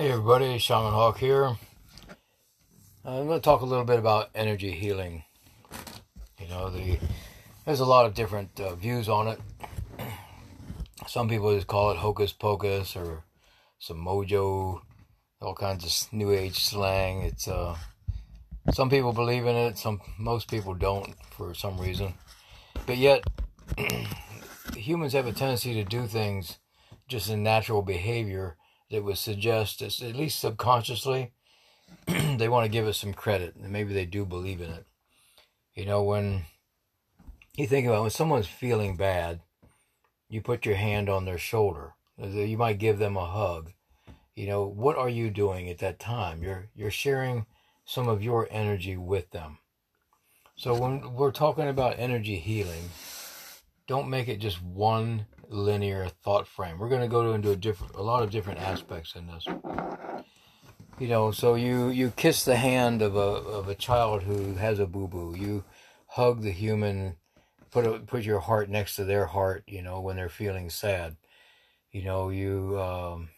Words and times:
Hey 0.00 0.12
everybody, 0.12 0.56
Shaman 0.56 0.94
Hawk 0.94 1.18
here. 1.18 1.58
I'm 3.04 3.26
going 3.26 3.38
to 3.38 3.44
talk 3.44 3.60
a 3.60 3.66
little 3.66 3.84
bit 3.84 3.98
about 3.98 4.30
energy 4.34 4.70
healing. 4.70 5.24
You 6.38 6.48
know, 6.48 6.70
the 6.70 6.98
there's 7.66 7.80
a 7.80 7.84
lot 7.84 8.06
of 8.06 8.14
different 8.14 8.58
uh, 8.58 8.74
views 8.76 9.10
on 9.10 9.28
it. 9.28 9.38
Some 11.06 11.28
people 11.28 11.54
just 11.54 11.66
call 11.66 11.90
it 11.90 11.98
hocus 11.98 12.32
pocus 12.32 12.96
or 12.96 13.24
some 13.78 13.98
mojo, 13.98 14.80
all 15.42 15.54
kinds 15.54 15.84
of 15.84 16.12
new 16.14 16.32
age 16.32 16.64
slang. 16.64 17.20
It's 17.20 17.46
uh, 17.46 17.76
some 18.72 18.88
people 18.88 19.12
believe 19.12 19.44
in 19.44 19.54
it, 19.54 19.76
some 19.76 20.00
most 20.18 20.50
people 20.50 20.72
don't 20.72 21.14
for 21.30 21.52
some 21.52 21.78
reason. 21.78 22.14
But 22.86 22.96
yet, 22.96 23.22
humans 24.74 25.12
have 25.12 25.26
a 25.26 25.32
tendency 25.32 25.74
to 25.74 25.84
do 25.84 26.06
things 26.06 26.56
just 27.06 27.28
in 27.28 27.42
natural 27.42 27.82
behavior 27.82 28.56
that 28.90 29.04
would 29.04 29.18
suggest, 29.18 29.82
at 29.82 30.16
least 30.16 30.40
subconsciously, 30.40 31.32
they 32.06 32.48
want 32.48 32.64
to 32.64 32.70
give 32.70 32.86
us 32.86 32.98
some 32.98 33.14
credit, 33.14 33.56
and 33.56 33.72
maybe 33.72 33.92
they 33.92 34.06
do 34.06 34.24
believe 34.24 34.60
in 34.60 34.70
it. 34.70 34.86
You 35.74 35.86
know, 35.86 36.02
when 36.02 36.42
you 37.56 37.66
think 37.66 37.86
about 37.86 37.98
it, 37.98 38.02
when 38.02 38.10
someone's 38.10 38.46
feeling 38.46 38.96
bad, 38.96 39.40
you 40.28 40.40
put 40.40 40.66
your 40.66 40.76
hand 40.76 41.08
on 41.08 41.24
their 41.24 41.38
shoulder. 41.38 41.94
You 42.18 42.58
might 42.58 42.78
give 42.78 42.98
them 42.98 43.16
a 43.16 43.26
hug. 43.26 43.72
You 44.34 44.46
know, 44.46 44.64
what 44.66 44.96
are 44.96 45.08
you 45.08 45.30
doing 45.30 45.68
at 45.68 45.78
that 45.78 45.98
time? 45.98 46.42
You're 46.42 46.68
you're 46.74 46.90
sharing 46.90 47.46
some 47.84 48.08
of 48.08 48.22
your 48.22 48.46
energy 48.50 48.96
with 48.96 49.30
them. 49.30 49.58
So 50.56 50.74
when 50.74 51.14
we're 51.14 51.32
talking 51.32 51.68
about 51.68 51.98
energy 51.98 52.36
healing, 52.36 52.90
don't 53.86 54.08
make 54.08 54.28
it 54.28 54.38
just 54.38 54.62
one 54.62 55.26
linear 55.50 56.08
thought 56.22 56.46
frame. 56.46 56.78
We're 56.78 56.88
going 56.88 57.02
to 57.02 57.08
go 57.08 57.32
into 57.32 57.50
a 57.50 57.56
different, 57.56 57.94
a 57.94 58.02
lot 58.02 58.22
of 58.22 58.30
different 58.30 58.60
aspects 58.60 59.14
in 59.14 59.26
this. 59.26 59.46
You 60.98 61.08
know, 61.08 61.30
so 61.30 61.54
you 61.54 61.88
you 61.88 62.12
kiss 62.14 62.44
the 62.44 62.56
hand 62.56 63.00
of 63.02 63.16
a 63.16 63.18
of 63.18 63.68
a 63.68 63.74
child 63.74 64.22
who 64.22 64.54
has 64.54 64.78
a 64.78 64.86
boo 64.86 65.08
boo. 65.08 65.34
You 65.36 65.64
hug 66.08 66.42
the 66.42 66.50
human, 66.50 67.16
put 67.70 67.86
a, 67.86 68.00
put 68.00 68.22
your 68.22 68.40
heart 68.40 68.68
next 68.68 68.96
to 68.96 69.04
their 69.04 69.26
heart. 69.26 69.64
You 69.66 69.82
know, 69.82 70.00
when 70.00 70.16
they're 70.16 70.28
feeling 70.28 70.70
sad. 70.70 71.16
You 71.90 72.04
know, 72.04 72.28
you 72.28 72.78
um, 72.80 73.30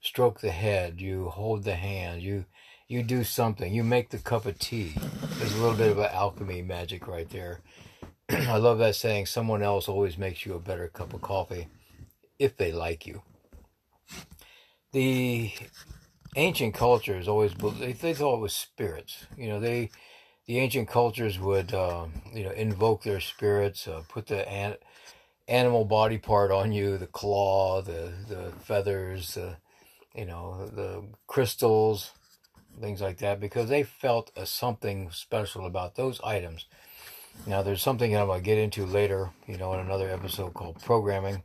stroke 0.00 0.40
the 0.40 0.52
head. 0.52 1.00
You 1.00 1.28
hold 1.28 1.64
the 1.64 1.74
hand. 1.74 2.22
You 2.22 2.46
you 2.86 3.02
do 3.02 3.24
something. 3.24 3.74
You 3.74 3.82
make 3.82 4.10
the 4.10 4.18
cup 4.18 4.46
of 4.46 4.58
tea. 4.58 4.94
There's 5.38 5.54
a 5.54 5.60
little 5.60 5.76
bit 5.76 5.90
of 5.90 5.98
alchemy 5.98 6.62
magic 6.62 7.08
right 7.08 7.28
there 7.28 7.60
I 8.30 8.58
love 8.58 8.78
that 8.78 8.94
saying, 8.94 9.26
someone 9.26 9.62
else 9.62 9.88
always 9.88 10.18
makes 10.18 10.44
you 10.44 10.52
a 10.54 10.58
better 10.60 10.88
cup 10.88 11.14
of 11.14 11.22
coffee 11.22 11.68
if 12.38 12.56
they 12.58 12.72
like 12.72 13.06
you. 13.06 13.22
The 14.92 15.52
ancient 16.36 16.74
cultures 16.74 17.26
always 17.26 17.54
they, 17.54 17.92
they 17.92 18.12
thought 18.12 18.36
it 18.36 18.40
was 18.40 18.52
spirits. 18.52 19.26
You 19.36 19.48
know, 19.48 19.60
they 19.60 19.90
the 20.46 20.58
ancient 20.58 20.88
cultures 20.88 21.38
would 21.38 21.72
uh, 21.72 22.06
you 22.34 22.44
know 22.44 22.50
invoke 22.50 23.02
their 23.02 23.20
spirits, 23.20 23.88
uh, 23.88 24.02
put 24.08 24.26
the 24.26 24.46
an, 24.46 24.76
animal 25.46 25.86
body 25.86 26.18
part 26.18 26.50
on 26.50 26.70
you, 26.70 26.98
the 26.98 27.06
claw, 27.06 27.80
the 27.80 28.12
the 28.28 28.52
feathers, 28.62 29.34
the 29.34 29.56
you 30.14 30.26
know 30.26 30.66
the 30.66 31.02
crystals, 31.26 32.12
things 32.78 33.00
like 33.00 33.18
that, 33.18 33.40
because 33.40 33.70
they 33.70 33.82
felt 33.84 34.30
a 34.36 34.44
something 34.44 35.10
special 35.12 35.64
about 35.64 35.94
those 35.94 36.20
items 36.22 36.66
now, 37.46 37.62
there's 37.62 37.82
something 37.82 38.14
I'm 38.16 38.26
going 38.26 38.40
to 38.40 38.44
get 38.44 38.58
into 38.58 38.84
later, 38.84 39.30
you 39.46 39.56
know, 39.56 39.72
in 39.74 39.80
another 39.80 40.10
episode 40.10 40.54
called 40.54 40.82
programming, 40.82 41.42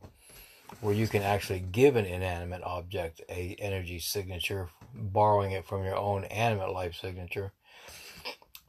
where 0.81 0.94
you 0.94 1.08
can 1.08 1.22
actually 1.22 1.59
give 1.59 1.95
an 1.95 2.05
inanimate 2.05 2.61
object 2.63 3.22
a 3.30 3.55
energy 3.59 4.00
signature, 4.00 4.69
borrowing 4.94 5.52
it 5.52 5.66
from 5.66 5.83
your 5.83 5.95
own 5.95 6.25
animate 6.25 6.72
life 6.72 6.95
signature. 6.95 7.53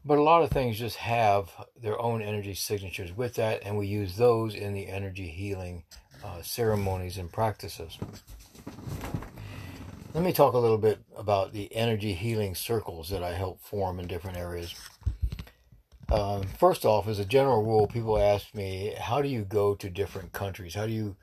But 0.05 0.19
a 0.19 0.23
lot 0.23 0.43
of 0.43 0.51
things 0.51 0.79
just 0.79 0.97
have 0.97 1.51
their 1.81 2.01
own 2.01 2.21
energy 2.21 2.55
signatures 2.55 3.11
with 3.13 3.35
that, 3.35 3.63
and 3.65 3.79
we 3.79 3.87
use 3.87 4.17
those 4.17 4.55
in 4.55 4.75
the 4.75 4.87
energy 4.87 5.29
healing 5.29 5.85
uh, 6.23 6.43
ceremonies 6.43 7.19
and 7.19 7.33
practices. 7.33 7.99
Let 10.13 10.23
me 10.23 10.33
talk 10.33 10.55
a 10.55 10.59
little 10.59 10.79
bit 10.79 11.01
about 11.17 11.53
the 11.53 11.75
energy 11.75 12.13
healing 12.13 12.55
circles 12.55 13.09
that 13.09 13.23
I 13.23 13.33
help 13.33 13.61
form 13.61 13.99
in 13.99 14.07
different 14.07 14.37
areas. 14.37 14.75
Um, 16.11 16.43
first 16.59 16.85
off, 16.85 17.09
as 17.09 17.19
a 17.19 17.25
general 17.25 17.63
rule, 17.63 17.87
people 17.87 18.19
ask 18.19 18.55
me, 18.55 18.95
"How 18.99 19.23
do 19.23 19.29
you 19.29 19.45
go 19.45 19.75
to 19.75 19.91
different 19.91 20.33
countries? 20.33 20.75
How 20.75 20.87
do 20.87 20.93
you 20.93 21.17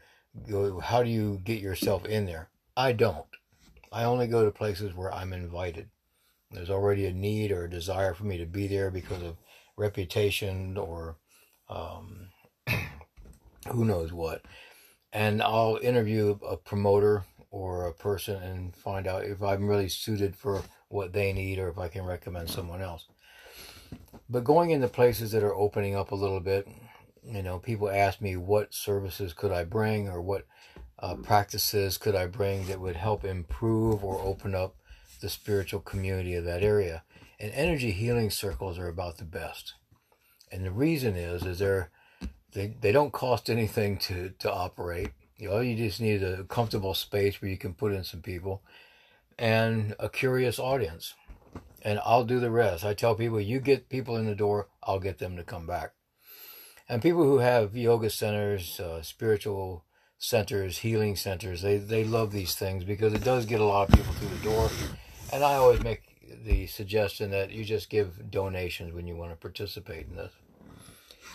go? 0.50 0.80
How 0.80 1.04
do 1.04 1.10
you 1.10 1.40
get 1.44 1.62
yourself 1.62 2.06
in 2.06 2.26
there?" 2.26 2.50
I 2.76 2.94
don't. 2.94 3.28
I 3.92 4.06
only 4.06 4.28
go 4.28 4.46
to 4.46 4.52
places 4.52 4.96
where 4.96 5.14
I'm 5.14 5.34
invited. 5.34 5.90
There's 6.52 6.70
already 6.70 7.06
a 7.06 7.14
need 7.14 7.52
or 7.52 7.66
a 7.66 7.70
desire 7.70 8.14
for 8.14 8.26
me 8.26 8.38
to 8.38 8.46
be 8.46 8.68
there 8.68 8.92
because 8.92 9.22
of 9.22 9.38
reputation 9.78 10.78
or 10.78 11.18
um, 11.70 12.30
who 13.70 13.86
knows 13.86 14.12
what. 14.14 14.44
And 15.14 15.42
I'll 15.42 15.78
interview 15.82 16.38
a 16.48 16.58
promoter 16.58 17.26
or 17.50 17.86
a 17.86 17.94
person 17.94 18.42
and 18.42 18.76
find 18.76 19.08
out 19.08 19.26
if 19.26 19.42
I'm 19.42 19.68
really 19.68 19.90
suited 19.90 20.36
for 20.36 20.64
what 20.88 21.14
they 21.14 21.34
need 21.34 21.60
or 21.60 21.70
if 21.70 21.78
I 21.78 21.90
can 21.90 22.06
recommend 22.06 22.50
someone 22.50 22.82
else. 22.82 23.06
But 24.32 24.46
going 24.46 24.72
into 24.72 24.88
places 24.88 25.34
that 25.34 25.44
are 25.44 25.54
opening 25.54 25.94
up 25.94 26.12
a 26.12 26.16
little 26.16 26.40
bit, 26.40 26.66
you 27.22 27.44
know, 27.44 27.60
people 27.60 27.90
ask 27.90 28.22
me 28.22 28.38
what 28.38 28.74
services 28.74 29.34
could 29.34 29.52
I 29.52 29.66
bring 29.66 30.08
or 30.08 30.22
what 30.22 30.48
uh, 31.00 31.16
practices 31.16 31.98
could 31.98 32.16
I 32.16 32.28
bring 32.28 32.68
that 32.68 32.80
would 32.80 32.96
help 32.96 33.26
improve 33.26 34.06
or 34.06 34.22
open 34.22 34.56
up 34.56 34.78
the 35.20 35.28
spiritual 35.28 35.82
community 35.82 36.34
of 36.36 36.46
that 36.46 36.64
area. 36.64 37.04
And 37.42 37.52
energy 37.52 37.92
healing 37.92 38.30
circles 38.30 38.80
are 38.80 38.88
about 38.88 39.18
the 39.18 39.26
best. 39.26 39.74
And 40.50 40.66
the 40.66 40.72
reason 40.72 41.18
is, 41.18 41.44
is 41.44 41.60
they're, 41.60 41.90
they, 42.54 42.76
they 42.80 42.94
don't 42.94 43.12
cost 43.12 43.50
anything 43.50 43.98
to, 43.98 44.30
to 44.40 44.50
operate. 44.50 45.12
You 45.36 45.50
know, 45.50 45.60
you 45.60 45.76
just 45.76 46.00
need 46.00 46.24
a 46.24 46.46
comfortable 46.46 46.94
space 46.94 47.42
where 47.42 47.52
you 47.52 47.58
can 47.58 47.74
put 47.74 47.92
in 47.92 48.06
some 48.06 48.22
people 48.22 48.62
and 49.38 49.94
a 50.00 50.08
curious 50.08 50.58
audience 50.58 51.16
and 51.84 52.00
I'll 52.04 52.26
do 52.26 52.40
the 52.40 52.52
rest. 52.52 52.86
I 52.86 52.94
tell 52.94 53.16
people, 53.16 53.40
you 53.40 53.60
get 53.60 53.90
people 53.90 54.18
in 54.18 54.26
the 54.26 54.36
door, 54.36 54.68
I'll 54.84 55.00
get 55.00 55.18
them 55.18 55.36
to 55.38 55.44
come 55.44 55.66
back. 55.66 55.94
And 56.88 57.02
people 57.02 57.24
who 57.24 57.40
have 57.40 57.76
yoga 57.76 58.10
centers, 58.10 58.80
uh, 58.80 59.02
spiritual 59.02 59.86
centers, 60.18 60.80
healing 60.80 61.16
centers, 61.16 61.62
they, 61.62 61.78
they 61.78 62.04
love 62.04 62.32
these 62.32 62.56
things 62.56 62.84
because 62.84 63.14
it 63.14 63.24
does 63.24 63.46
get 63.46 63.62
a 63.62 63.66
lot 63.66 63.90
of 63.90 63.96
people 63.96 64.14
through 64.14 64.38
the 64.38 64.44
door. 64.44 64.70
And 65.32 65.44
I 65.44 65.56
always 65.56 65.82
make 65.84 66.02
the 66.44 66.68
suggestion 66.68 67.32
that 67.32 67.52
you 67.52 67.64
just 67.64 67.90
give 67.90 68.30
donations 68.30 68.94
when 68.94 69.08
you 69.08 69.16
want 69.16 69.32
to 69.32 69.38
participate 69.38 70.08
in 70.08 70.16
this. 70.16 70.34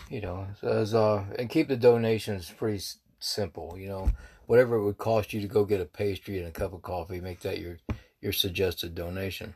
You 0.09 0.21
know, 0.21 0.47
as, 0.61 0.93
uh, 0.93 1.25
and 1.37 1.49
keep 1.49 1.67
the 1.67 1.75
donations 1.75 2.49
pretty 2.49 2.81
simple. 3.19 3.75
You 3.77 3.89
know, 3.89 4.11
whatever 4.45 4.75
it 4.75 4.83
would 4.83 4.97
cost 4.97 5.33
you 5.33 5.41
to 5.41 5.47
go 5.47 5.65
get 5.65 5.81
a 5.81 5.85
pastry 5.85 6.37
and 6.37 6.47
a 6.47 6.51
cup 6.51 6.73
of 6.73 6.81
coffee, 6.81 7.19
make 7.19 7.41
that 7.41 7.59
your 7.59 7.79
your 8.21 8.31
suggested 8.31 8.95
donation 8.95 9.55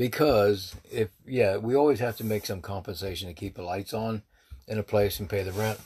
because 0.00 0.74
if 0.90 1.10
yeah 1.26 1.58
we 1.58 1.76
always 1.76 2.00
have 2.00 2.16
to 2.16 2.24
make 2.24 2.46
some 2.46 2.62
compensation 2.62 3.28
to 3.28 3.34
keep 3.34 3.54
the 3.54 3.62
lights 3.62 3.92
on 3.92 4.22
in 4.66 4.78
a 4.78 4.82
place 4.82 5.20
and 5.20 5.28
pay 5.28 5.42
the 5.42 5.52
rent. 5.52 5.78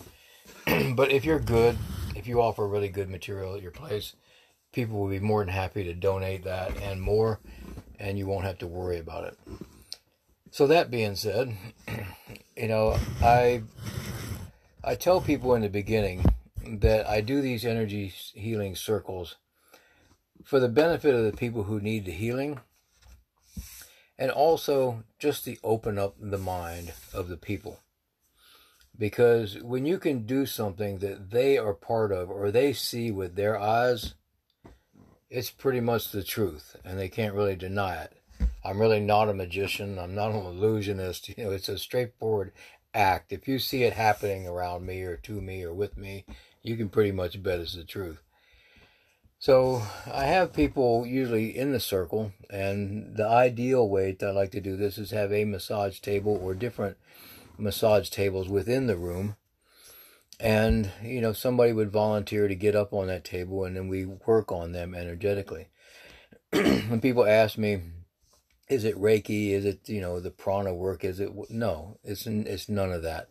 But 0.95 1.11
if 1.11 1.25
you're 1.25 1.41
good 1.41 1.77
if 2.15 2.29
you 2.29 2.41
offer 2.41 2.69
really 2.69 2.91
good 2.91 3.11
material 3.11 3.57
at 3.57 3.63
your 3.63 3.73
place 3.73 4.15
people 4.73 5.01
will 5.01 5.09
be 5.09 5.19
more 5.19 5.45
than 5.45 5.53
happy 5.53 5.83
to 5.83 5.95
donate 5.95 6.45
that 6.45 6.81
and 6.81 7.03
more 7.03 7.41
and 7.99 8.17
you 8.17 8.29
won't 8.29 8.45
have 8.45 8.59
to 8.59 8.69
worry 8.69 9.01
about 9.01 9.25
it. 9.25 9.37
So 10.53 10.69
that 10.69 10.93
being 10.93 11.17
said 11.17 11.57
you 12.57 12.69
know 12.69 12.97
i 13.21 13.65
i 14.85 14.95
tell 14.95 15.21
people 15.21 15.57
in 15.57 15.63
the 15.63 15.69
beginning 15.69 16.25
that 16.65 17.09
i 17.09 17.21
do 17.21 17.41
these 17.41 17.65
energy 17.65 18.13
healing 18.35 18.77
circles 18.77 19.35
for 20.45 20.61
the 20.61 20.69
benefit 20.69 21.17
of 21.17 21.25
the 21.25 21.37
people 21.37 21.65
who 21.65 21.81
need 21.81 22.05
the 22.05 22.13
healing 22.13 22.61
and 24.19 24.31
also 24.31 25.05
just 25.19 25.45
to 25.45 25.57
open 25.65 25.99
up 25.99 26.15
the 26.19 26.39
mind 26.39 26.93
of 27.13 27.29
the 27.29 27.37
people. 27.37 27.81
Because 28.97 29.61
when 29.61 29.87
you 29.87 29.99
can 29.99 30.25
do 30.25 30.47
something 30.47 30.99
that 30.99 31.31
they 31.31 31.59
are 31.59 31.75
part 31.75 32.13
of 32.13 32.31
or 32.31 32.51
they 32.51 32.73
see 32.73 33.11
with 33.11 33.35
their 33.35 33.59
eyes, 33.59 34.15
it's 35.29 35.51
pretty 35.51 35.81
much 35.81 36.11
the 36.11 36.23
truth 36.23 36.77
and 36.85 36.99
they 36.99 37.09
can't 37.09 37.35
really 37.35 37.57
deny 37.57 37.97
it. 37.97 38.13
I'm 38.65 38.81
really 38.81 39.01
not 39.01 39.29
a 39.29 39.35
magician. 39.35 39.99
I'm 39.99 40.15
not 40.15 40.31
an 40.31 40.45
illusionist. 40.45 41.29
You 41.37 41.45
know, 41.45 41.51
it's 41.51 41.69
a 41.69 41.79
straightforward 41.79 42.53
act. 42.95 43.33
If 43.33 43.49
you 43.49 43.59
see 43.59 43.83
it 43.83 43.93
happening 43.93 44.47
around 44.47 44.87
me 44.87 45.03
or 45.03 45.17
to 45.17 45.41
me 45.41 45.65
or 45.65 45.75
with 45.75 45.97
me, 45.97 46.25
you 46.63 46.77
can 46.77 46.89
pretty 46.89 47.13
much 47.13 47.43
bet 47.43 47.61
it's 47.61 47.75
the 47.75 47.85
truth. 47.85 48.23
So 49.45 49.83
I 50.11 50.25
have 50.25 50.55
people 50.55 51.05
usually 51.05 51.55
in 51.55 51.73
the 51.73 51.79
circle, 51.79 52.33
and 52.49 53.15
the 53.15 53.27
ideal 53.29 53.87
way 53.87 54.13
that 54.13 54.27
I 54.27 54.33
like 54.33 54.53
to 54.53 54.61
do 54.63 54.75
this 54.75 54.97
is 54.97 55.11
have 55.11 55.35
a 55.35 55.45
massage 55.45 56.01
table 56.01 56.41
or 56.43 56.55
different 56.55 56.97
massage 57.59 58.09
tables 58.09 58.49
within 58.49 58.87
the 58.87 58.97
room. 58.97 59.37
And, 60.41 60.91
you 61.03 61.21
know, 61.21 61.35
somebody 61.35 61.75
would 61.75 61.91
volunteer 61.91 62.49
to 62.49 62.55
get 62.55 62.75
up 62.75 62.95
on 62.95 63.09
that 63.09 63.23
table 63.23 63.67
and 63.67 63.77
then 63.77 63.89
we 63.89 64.07
work 64.07 64.51
on 64.51 64.73
them 64.73 64.95
energetically. 64.95 65.69
when 66.51 67.03
people 67.03 67.27
ask 67.27 67.59
me, 67.59 67.83
is 68.71 68.87
it 68.87 68.97
Reiki? 68.97 69.51
Is 69.51 69.67
it, 69.67 69.87
you 69.91 70.01
know, 70.01 70.21
the 70.21 70.31
prana 70.31 70.73
work? 70.73 71.05
Is 71.05 71.21
it, 71.21 71.31
no, 71.51 71.99
it's, 72.03 72.27
it's 72.27 72.71
none 72.71 72.93
of 72.93 73.03
that. 73.03 73.29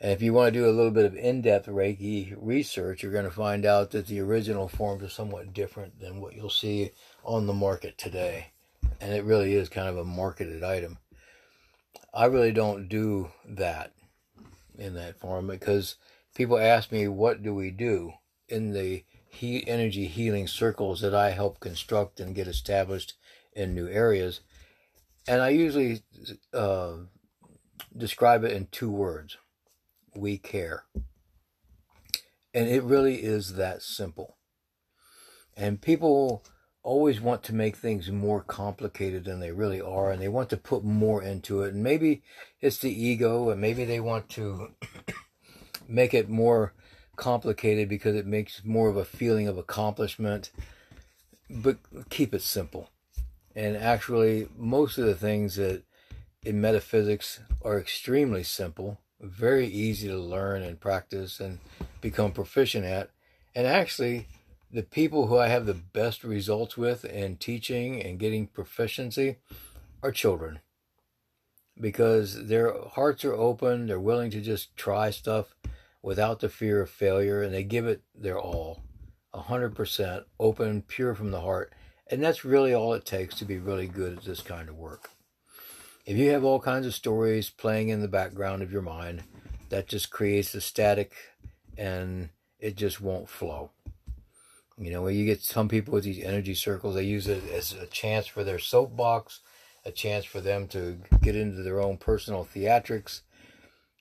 And 0.00 0.12
if 0.12 0.22
you 0.22 0.32
want 0.32 0.54
to 0.54 0.58
do 0.58 0.66
a 0.66 0.72
little 0.72 0.90
bit 0.90 1.04
of 1.04 1.14
in-depth 1.14 1.66
Reiki 1.66 2.34
research, 2.38 3.02
you're 3.02 3.12
going 3.12 3.26
to 3.26 3.30
find 3.30 3.66
out 3.66 3.90
that 3.90 4.06
the 4.06 4.20
original 4.20 4.66
forms 4.66 5.02
are 5.02 5.10
somewhat 5.10 5.52
different 5.52 6.00
than 6.00 6.20
what 6.20 6.34
you'll 6.34 6.48
see 6.48 6.92
on 7.22 7.46
the 7.46 7.52
market 7.52 7.98
today. 7.98 8.52
And 8.98 9.12
it 9.12 9.24
really 9.24 9.54
is 9.54 9.68
kind 9.68 9.88
of 9.88 9.98
a 9.98 10.04
marketed 10.04 10.64
item. 10.64 10.98
I 12.14 12.24
really 12.26 12.52
don't 12.52 12.88
do 12.88 13.30
that 13.46 13.92
in 14.78 14.94
that 14.94 15.20
form 15.20 15.46
because 15.46 15.96
people 16.34 16.58
ask 16.58 16.90
me, 16.90 17.06
what 17.06 17.42
do 17.42 17.54
we 17.54 17.70
do 17.70 18.14
in 18.48 18.72
the 18.72 19.04
he- 19.28 19.68
energy 19.68 20.06
healing 20.06 20.46
circles 20.46 21.02
that 21.02 21.14
I 21.14 21.30
help 21.30 21.60
construct 21.60 22.20
and 22.20 22.34
get 22.34 22.48
established 22.48 23.14
in 23.52 23.74
new 23.74 23.86
areas? 23.86 24.40
And 25.28 25.42
I 25.42 25.50
usually 25.50 26.00
uh, 26.54 26.92
describe 27.94 28.44
it 28.44 28.52
in 28.52 28.68
two 28.72 28.90
words 28.90 29.36
we 30.14 30.38
care. 30.38 30.84
And 32.52 32.68
it 32.68 32.82
really 32.82 33.16
is 33.16 33.54
that 33.54 33.82
simple. 33.82 34.36
And 35.56 35.80
people 35.80 36.42
always 36.82 37.20
want 37.20 37.42
to 37.44 37.54
make 37.54 37.76
things 37.76 38.10
more 38.10 38.40
complicated 38.40 39.24
than 39.24 39.40
they 39.40 39.52
really 39.52 39.80
are, 39.80 40.10
and 40.10 40.20
they 40.20 40.28
want 40.28 40.48
to 40.50 40.56
put 40.56 40.82
more 40.82 41.22
into 41.22 41.62
it. 41.62 41.74
And 41.74 41.82
maybe 41.82 42.22
it's 42.60 42.78
the 42.78 42.90
ego, 42.90 43.50
and 43.50 43.60
maybe 43.60 43.84
they 43.84 44.00
want 44.00 44.28
to 44.30 44.70
make 45.88 46.14
it 46.14 46.28
more 46.28 46.72
complicated 47.16 47.88
because 47.88 48.16
it 48.16 48.26
makes 48.26 48.64
more 48.64 48.88
of 48.88 48.96
a 48.96 49.04
feeling 49.04 49.46
of 49.46 49.58
accomplishment. 49.58 50.50
But 51.48 51.78
keep 52.08 52.32
it 52.32 52.42
simple. 52.42 52.90
And 53.54 53.76
actually, 53.76 54.48
most 54.56 54.96
of 54.96 55.04
the 55.04 55.14
things 55.14 55.56
that 55.56 55.82
in 56.42 56.60
metaphysics 56.60 57.40
are 57.62 57.78
extremely 57.78 58.42
simple 58.42 58.98
very 59.20 59.66
easy 59.66 60.08
to 60.08 60.18
learn 60.18 60.62
and 60.62 60.80
practice 60.80 61.40
and 61.40 61.58
become 62.00 62.32
proficient 62.32 62.84
at. 62.84 63.10
And 63.54 63.66
actually, 63.66 64.28
the 64.72 64.82
people 64.82 65.26
who 65.26 65.38
I 65.38 65.48
have 65.48 65.66
the 65.66 65.74
best 65.74 66.24
results 66.24 66.76
with 66.76 67.04
in 67.04 67.36
teaching 67.36 68.00
and 68.02 68.18
getting 68.18 68.46
proficiency 68.46 69.36
are 70.02 70.12
children 70.12 70.60
because 71.80 72.46
their 72.46 72.74
hearts 72.92 73.24
are 73.24 73.34
open, 73.34 73.86
they're 73.86 73.98
willing 73.98 74.30
to 74.30 74.40
just 74.40 74.76
try 74.76 75.10
stuff 75.10 75.54
without 76.02 76.40
the 76.40 76.48
fear 76.48 76.80
of 76.80 76.90
failure, 76.90 77.42
and 77.42 77.52
they 77.52 77.62
give 77.62 77.86
it 77.86 78.02
their 78.14 78.38
all 78.38 78.80
100% 79.34 80.24
open, 80.38 80.82
pure 80.82 81.14
from 81.14 81.30
the 81.30 81.40
heart. 81.40 81.72
And 82.10 82.22
that's 82.22 82.44
really 82.44 82.74
all 82.74 82.94
it 82.94 83.04
takes 83.04 83.36
to 83.36 83.44
be 83.44 83.58
really 83.58 83.86
good 83.86 84.18
at 84.18 84.24
this 84.24 84.42
kind 84.42 84.68
of 84.68 84.76
work. 84.76 85.10
If 86.10 86.16
you 86.16 86.30
have 86.32 86.42
all 86.42 86.58
kinds 86.58 86.86
of 86.86 86.94
stories 86.96 87.50
playing 87.50 87.90
in 87.90 88.00
the 88.00 88.08
background 88.08 88.62
of 88.62 88.72
your 88.72 88.82
mind, 88.82 89.22
that 89.68 89.86
just 89.86 90.10
creates 90.10 90.52
a 90.56 90.60
static 90.60 91.12
and 91.78 92.30
it 92.58 92.74
just 92.74 93.00
won't 93.00 93.28
flow. 93.28 93.70
You 94.76 94.90
know, 94.90 95.02
when 95.02 95.14
you 95.14 95.24
get 95.24 95.40
some 95.40 95.68
people 95.68 95.94
with 95.94 96.02
these 96.02 96.24
energy 96.24 96.54
circles, 96.54 96.96
they 96.96 97.04
use 97.04 97.28
it 97.28 97.48
as 97.52 97.74
a 97.74 97.86
chance 97.86 98.26
for 98.26 98.42
their 98.42 98.58
soapbox, 98.58 99.38
a 99.84 99.92
chance 99.92 100.24
for 100.24 100.40
them 100.40 100.66
to 100.70 100.98
get 101.22 101.36
into 101.36 101.62
their 101.62 101.80
own 101.80 101.96
personal 101.96 102.44
theatrics. 102.44 103.20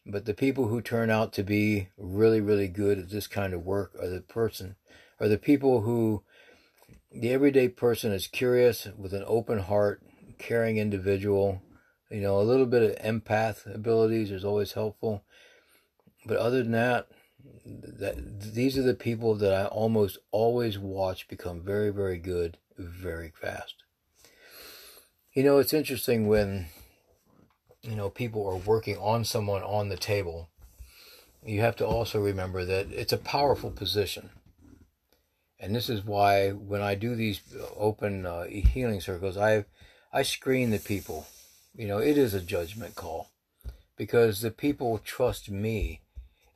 But 0.04 0.26
the 0.26 0.34
people 0.34 0.68
who 0.68 0.82
turn 0.82 1.12
out 1.12 1.32
to 1.34 1.44
be 1.44 1.90
really, 1.96 2.42
really 2.42 2.70
good 2.70 2.98
at 2.98 3.12
this 3.12 3.28
kind 3.28 3.54
of 3.54 3.68
work 3.68 3.96
are 4.02 4.10
the 4.10 4.22
person, 4.22 4.78
are 5.20 5.28
the 5.28 5.38
people 5.38 5.82
who, 5.82 6.24
the 7.12 7.30
everyday 7.30 7.68
person 7.68 8.12
is 8.12 8.26
curious 8.26 8.88
with 8.98 9.14
an 9.14 9.24
open 9.28 9.60
heart, 9.60 10.02
caring 10.40 10.78
individual, 10.78 11.62
you 12.10 12.22
know, 12.22 12.40
a 12.40 12.44
little 12.44 12.66
bit 12.66 12.84
of 12.84 13.06
empath 13.06 13.74
abilities 13.74 14.32
is 14.32 14.46
always 14.46 14.74
helpful. 14.74 15.24
But 16.26 16.38
other 16.38 16.64
than 16.64 16.72
that, 16.72 17.08
that 17.66 18.54
these 18.54 18.78
are 18.78 18.84
the 18.84 18.94
people 18.94 19.36
that 19.36 19.54
I 19.54 19.66
almost 19.66 20.18
always 20.32 20.78
watch 20.78 21.28
become 21.28 21.62
very, 21.62 21.92
very 21.92 22.18
good 22.18 22.58
very 22.80 23.32
fast. 23.40 23.84
You 25.34 25.44
know, 25.44 25.60
it's 25.60 25.74
interesting 25.74 26.28
when 26.28 26.68
you 27.82 27.96
know 27.96 28.10
people 28.10 28.48
are 28.48 28.58
working 28.58 28.98
on 28.98 29.26
someone 29.26 29.64
on 29.64 29.90
the 29.90 29.98
table. 29.98 30.50
You 31.46 31.62
have 31.62 31.76
to 31.78 31.88
also 31.88 32.20
remember 32.20 32.66
that 32.66 32.92
it's 32.92 33.14
a 33.14 33.18
powerful 33.18 33.72
position. 33.72 34.30
And 35.60 35.76
this 35.76 35.90
is 35.90 36.06
why 36.06 36.52
when 36.52 36.82
I 36.82 36.96
do 36.96 37.16
these 37.16 37.42
open 37.76 38.26
uh, 38.26 38.46
healing 38.46 39.02
circles, 39.02 39.38
I 39.38 39.66
I 40.12 40.24
screen 40.24 40.72
the 40.72 40.80
people 40.80 41.28
you 41.76 41.88
know, 41.88 41.98
it 41.98 42.18
is 42.18 42.34
a 42.34 42.42
judgment 42.42 42.96
call 42.96 43.30
because 43.96 44.42
the 44.42 44.52
people 44.52 44.98
trust 44.98 45.50
me 45.50 46.02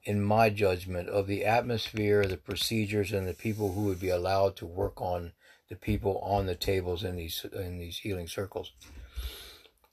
in 0.03 0.21
my 0.21 0.49
judgment 0.49 1.09
of 1.09 1.27
the 1.27 1.45
atmosphere, 1.45 2.25
the 2.25 2.37
procedures, 2.37 3.11
and 3.11 3.27
the 3.27 3.33
people 3.33 3.73
who 3.73 3.83
would 3.83 3.99
be 3.99 4.09
allowed 4.09 4.55
to 4.57 4.65
work 4.65 5.01
on 5.01 5.31
the 5.69 5.75
people 5.75 6.19
on 6.19 6.45
the 6.45 6.55
tables 6.55 7.03
in 7.03 7.15
these 7.15 7.45
in 7.53 7.79
these 7.79 7.99
healing 7.99 8.27
circles. 8.27 8.71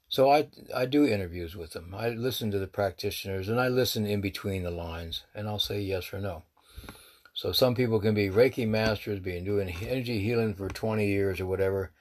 So 0.09 0.29
I 0.29 0.49
I 0.75 0.85
do 0.85 1.05
interviews 1.05 1.55
with 1.55 1.71
them. 1.71 1.95
I 1.97 2.09
listen 2.09 2.51
to 2.51 2.59
the 2.59 2.67
practitioners 2.67 3.47
and 3.47 3.59
I 3.59 3.69
listen 3.69 4.05
in 4.05 4.21
between 4.21 4.63
the 4.63 4.71
lines 4.71 5.23
and 5.33 5.47
I'll 5.47 5.59
say 5.59 5.81
yes 5.81 6.13
or 6.13 6.19
no. 6.19 6.43
So 7.33 7.53
some 7.53 7.75
people 7.75 7.99
can 7.99 8.13
be 8.13 8.29
Reiki 8.29 8.67
masters, 8.67 9.19
being 9.19 9.45
doing 9.45 9.73
energy 9.81 10.19
healing 10.19 10.53
for 10.53 10.67
20 10.67 11.07
years 11.07 11.39
or 11.39 11.45
whatever, 11.45 11.91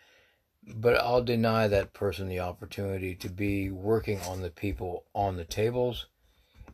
but 0.74 1.00
I'll 1.00 1.22
deny 1.22 1.68
that 1.68 1.92
person 1.92 2.28
the 2.28 2.40
opportunity 2.40 3.14
to 3.16 3.28
be 3.28 3.70
working 3.70 4.20
on 4.22 4.42
the 4.42 4.50
people 4.50 5.04
on 5.14 5.36
the 5.36 5.44
tables 5.44 6.06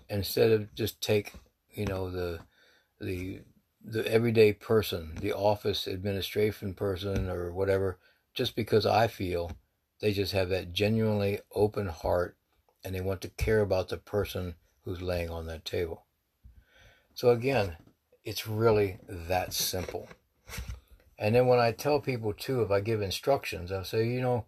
instead 0.08 0.50
of 0.50 0.74
just 0.74 1.00
take 1.00 1.32
you 1.70 1.86
know 1.86 2.10
the 2.10 2.40
the 3.00 3.40
the 3.84 4.06
everyday 4.10 4.52
person 4.52 5.16
the 5.20 5.32
office 5.32 5.86
administration 5.86 6.74
person 6.74 7.28
or 7.28 7.52
whatever 7.52 7.98
just 8.34 8.56
because 8.56 8.86
I 8.86 9.06
feel 9.06 9.52
they 10.00 10.12
just 10.12 10.32
have 10.32 10.48
that 10.50 10.72
genuinely 10.72 11.40
open 11.54 11.86
heart 11.86 12.36
and 12.84 12.94
they 12.94 13.00
want 13.00 13.20
to 13.22 13.28
care 13.30 13.60
about 13.60 13.88
the 13.88 13.96
person 13.96 14.54
who's 14.84 15.02
laying 15.02 15.30
on 15.30 15.46
that 15.46 15.64
table. 15.64 16.06
So 17.14 17.30
again 17.30 17.76
it's 18.24 18.46
really 18.46 18.98
that 19.08 19.52
simple 19.52 20.08
and 21.18 21.34
then 21.34 21.46
when 21.46 21.58
I 21.58 21.72
tell 21.72 22.00
people 22.00 22.32
too, 22.32 22.62
if 22.62 22.70
I 22.70 22.80
give 22.80 23.00
instructions, 23.00 23.72
I'll 23.72 23.84
say, 23.84 24.06
you 24.06 24.20
know, 24.20 24.46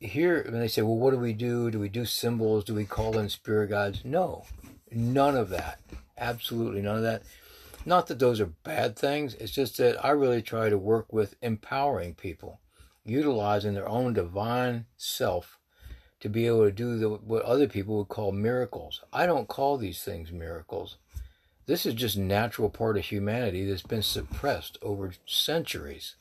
here, 0.00 0.42
when 0.44 0.60
they 0.60 0.68
say, 0.68 0.82
well, 0.82 0.96
what 0.96 1.12
do 1.12 1.18
we 1.18 1.32
do? 1.32 1.70
Do 1.70 1.78
we 1.78 1.88
do 1.88 2.04
symbols? 2.04 2.64
Do 2.64 2.74
we 2.74 2.84
call 2.84 3.18
in 3.18 3.28
spirit 3.28 3.70
guides? 3.70 4.04
No, 4.04 4.44
none 4.90 5.36
of 5.36 5.48
that. 5.50 5.80
Absolutely 6.18 6.82
none 6.82 6.96
of 6.96 7.02
that. 7.02 7.22
Not 7.86 8.08
that 8.08 8.18
those 8.18 8.40
are 8.40 8.46
bad 8.46 8.98
things. 8.98 9.34
It's 9.34 9.52
just 9.52 9.78
that 9.78 10.04
I 10.04 10.10
really 10.10 10.42
try 10.42 10.68
to 10.68 10.76
work 10.76 11.12
with 11.12 11.36
empowering 11.40 12.14
people, 12.14 12.60
utilizing 13.04 13.74
their 13.74 13.88
own 13.88 14.12
divine 14.12 14.86
self 14.96 15.58
to 16.20 16.28
be 16.28 16.46
able 16.46 16.64
to 16.64 16.72
do 16.72 16.98
the, 16.98 17.08
what 17.08 17.42
other 17.42 17.66
people 17.66 17.96
would 17.96 18.08
call 18.08 18.32
miracles. 18.32 19.00
I 19.12 19.24
don't 19.24 19.48
call 19.48 19.78
these 19.78 20.02
things 20.02 20.30
miracles. 20.30 20.98
This 21.66 21.86
is 21.86 21.94
just 21.94 22.16
natural 22.16 22.68
part 22.68 22.96
of 22.96 23.04
humanity 23.04 23.64
that's 23.64 23.82
been 23.82 24.02
suppressed 24.02 24.78
over 24.82 25.12
centuries. 25.26 26.16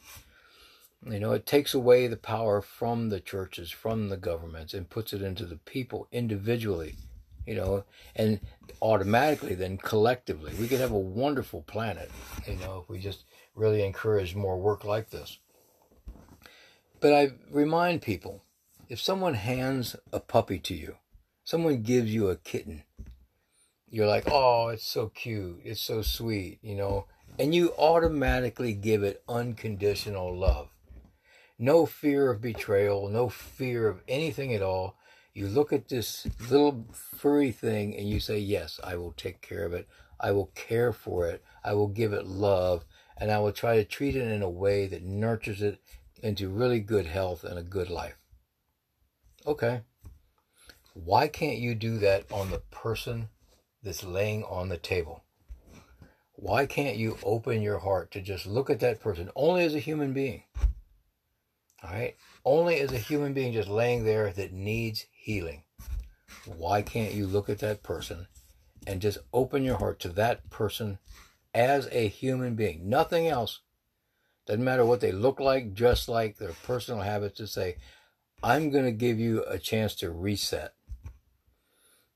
You 1.05 1.19
know, 1.19 1.31
it 1.31 1.45
takes 1.45 1.73
away 1.73 2.07
the 2.07 2.17
power 2.17 2.61
from 2.61 3.09
the 3.09 3.19
churches, 3.19 3.71
from 3.71 4.09
the 4.09 4.17
governments, 4.17 4.73
and 4.73 4.89
puts 4.89 5.13
it 5.13 5.21
into 5.21 5.45
the 5.45 5.55
people 5.55 6.07
individually, 6.11 6.95
you 7.47 7.55
know, 7.55 7.85
and 8.15 8.41
automatically 8.81 9.55
then 9.55 9.77
collectively. 9.77 10.53
We 10.59 10.67
could 10.67 10.81
have 10.81 10.91
a 10.91 10.99
wonderful 10.99 11.61
planet, 11.63 12.11
you 12.45 12.57
know, 12.57 12.81
if 12.83 12.89
we 12.89 12.99
just 12.99 13.23
really 13.55 13.83
encourage 13.83 14.35
more 14.35 14.57
work 14.57 14.83
like 14.83 15.09
this. 15.09 15.39
But 16.99 17.13
I 17.13 17.31
remind 17.49 18.01
people 18.01 18.43
if 18.89 18.99
someone 18.99 19.35
hands 19.35 19.95
a 20.11 20.19
puppy 20.19 20.59
to 20.59 20.73
you, 20.73 20.97
someone 21.43 21.81
gives 21.81 22.13
you 22.13 22.29
a 22.29 22.35
kitten, 22.35 22.83
you're 23.91 24.07
like, 24.07 24.25
oh, 24.27 24.69
it's 24.69 24.85
so 24.85 25.09
cute, 25.09 25.61
it's 25.63 25.81
so 25.81 26.01
sweet, 26.01 26.59
you 26.61 26.75
know, 26.75 27.05
and 27.37 27.55
you 27.55 27.73
automatically 27.77 28.73
give 28.73 29.03
it 29.03 29.23
unconditional 29.27 30.37
love. 30.37 30.69
No 31.57 31.85
fear 31.85 32.31
of 32.31 32.41
betrayal, 32.41 33.09
no 33.09 33.29
fear 33.29 33.87
of 33.87 34.01
anything 34.07 34.53
at 34.53 34.61
all. 34.61 34.97
You 35.33 35.47
look 35.47 35.73
at 35.73 35.89
this 35.89 36.27
little 36.49 36.85
furry 36.91 37.51
thing 37.51 37.95
and 37.95 38.09
you 38.09 38.19
say, 38.19 38.39
Yes, 38.39 38.79
I 38.83 38.95
will 38.95 39.11
take 39.11 39.41
care 39.41 39.65
of 39.65 39.73
it. 39.73 39.87
I 40.19 40.31
will 40.31 40.47
care 40.55 40.91
for 40.91 41.27
it. 41.27 41.43
I 41.63 41.73
will 41.73 41.87
give 41.87 42.13
it 42.13 42.25
love. 42.25 42.85
And 43.17 43.31
I 43.31 43.39
will 43.39 43.51
try 43.51 43.75
to 43.75 43.83
treat 43.83 44.15
it 44.15 44.27
in 44.27 44.41
a 44.41 44.49
way 44.49 44.87
that 44.87 45.03
nurtures 45.03 45.61
it 45.61 45.79
into 46.23 46.49
really 46.49 46.79
good 46.79 47.05
health 47.05 47.43
and 47.43 47.59
a 47.59 47.63
good 47.63 47.89
life. 47.89 48.17
Okay. 49.45 49.81
Why 50.93 51.27
can't 51.27 51.57
you 51.57 51.75
do 51.75 51.97
that 51.99 52.31
on 52.31 52.51
the 52.51 52.59
person 52.71 53.29
that's 53.83 54.03
laying 54.03 54.43
on 54.43 54.69
the 54.69 54.77
table. 54.77 55.23
Why 56.33 56.65
can't 56.65 56.97
you 56.97 57.17
open 57.23 57.61
your 57.61 57.79
heart 57.79 58.11
to 58.11 58.21
just 58.21 58.45
look 58.45 58.69
at 58.69 58.79
that 58.79 59.01
person 59.01 59.29
only 59.35 59.65
as 59.65 59.75
a 59.75 59.79
human 59.79 60.13
being? 60.13 60.43
All 61.83 61.91
right? 61.91 62.15
Only 62.45 62.79
as 62.79 62.91
a 62.91 62.97
human 62.97 63.33
being 63.33 63.53
just 63.53 63.67
laying 63.67 64.05
there 64.05 64.31
that 64.31 64.53
needs 64.53 65.05
healing. 65.11 65.63
Why 66.45 66.81
can't 66.81 67.13
you 67.13 67.27
look 67.27 67.49
at 67.49 67.59
that 67.59 67.83
person 67.83 68.27
and 68.87 69.01
just 69.01 69.17
open 69.33 69.63
your 69.63 69.77
heart 69.77 69.99
to 70.01 70.09
that 70.09 70.49
person 70.49 70.99
as 71.53 71.87
a 71.91 72.07
human 72.07 72.55
being? 72.55 72.89
Nothing 72.89 73.27
else. 73.27 73.59
Doesn't 74.45 74.63
matter 74.63 74.85
what 74.85 75.01
they 75.01 75.11
look 75.11 75.39
like, 75.39 75.73
dress 75.73 76.07
like, 76.07 76.37
their 76.37 76.53
personal 76.63 77.01
habits, 77.01 77.37
to 77.37 77.47
say, 77.47 77.75
I'm 78.41 78.71
going 78.71 78.85
to 78.85 78.91
give 78.91 79.19
you 79.19 79.43
a 79.45 79.59
chance 79.59 79.93
to 79.95 80.09
reset. 80.09 80.73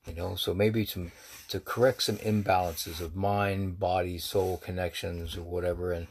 You 0.06 0.14
know, 0.14 0.34
so 0.34 0.52
maybe 0.52 0.84
some 0.84 1.12
to 1.48 1.60
correct 1.60 2.02
some 2.02 2.18
imbalances 2.18 3.00
of 3.00 3.16
mind, 3.16 3.78
body, 3.78 4.18
soul 4.18 4.58
connections 4.58 5.36
or 5.36 5.42
whatever 5.42 5.92
and 5.92 6.06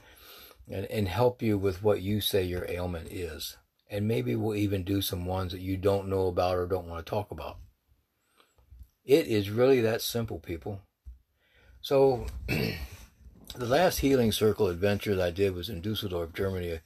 and, 0.69 0.85
and 0.85 1.07
help 1.07 1.41
you 1.41 1.57
with 1.57 1.83
what 1.83 2.01
you 2.01 2.21
say 2.21 2.43
your 2.43 2.65
ailment 2.69 3.11
is. 3.11 3.57
And 3.89 4.07
maybe 4.07 4.35
we'll 4.35 4.55
even 4.55 4.83
do 4.83 5.01
some 5.01 5.25
ones 5.25 5.51
that 5.51 5.61
you 5.61 5.77
don't 5.77 6.07
know 6.07 6.27
about 6.27 6.55
or 6.55 6.65
don't 6.65 6.87
want 6.87 7.05
to 7.05 7.09
talk 7.09 7.31
about. 7.31 7.57
It 9.05 9.27
is 9.27 9.49
really 9.49 9.81
that 9.81 10.01
simple, 10.01 10.39
people. 10.39 10.81
So, 11.81 12.25
the 12.47 12.77
last 13.65 13.99
healing 13.99 14.31
circle 14.31 14.67
adventure 14.67 15.15
that 15.15 15.25
I 15.25 15.31
did 15.31 15.53
was 15.53 15.69
in 15.69 15.81
Dusseldorf, 15.81 16.33
Germany, 16.33 16.79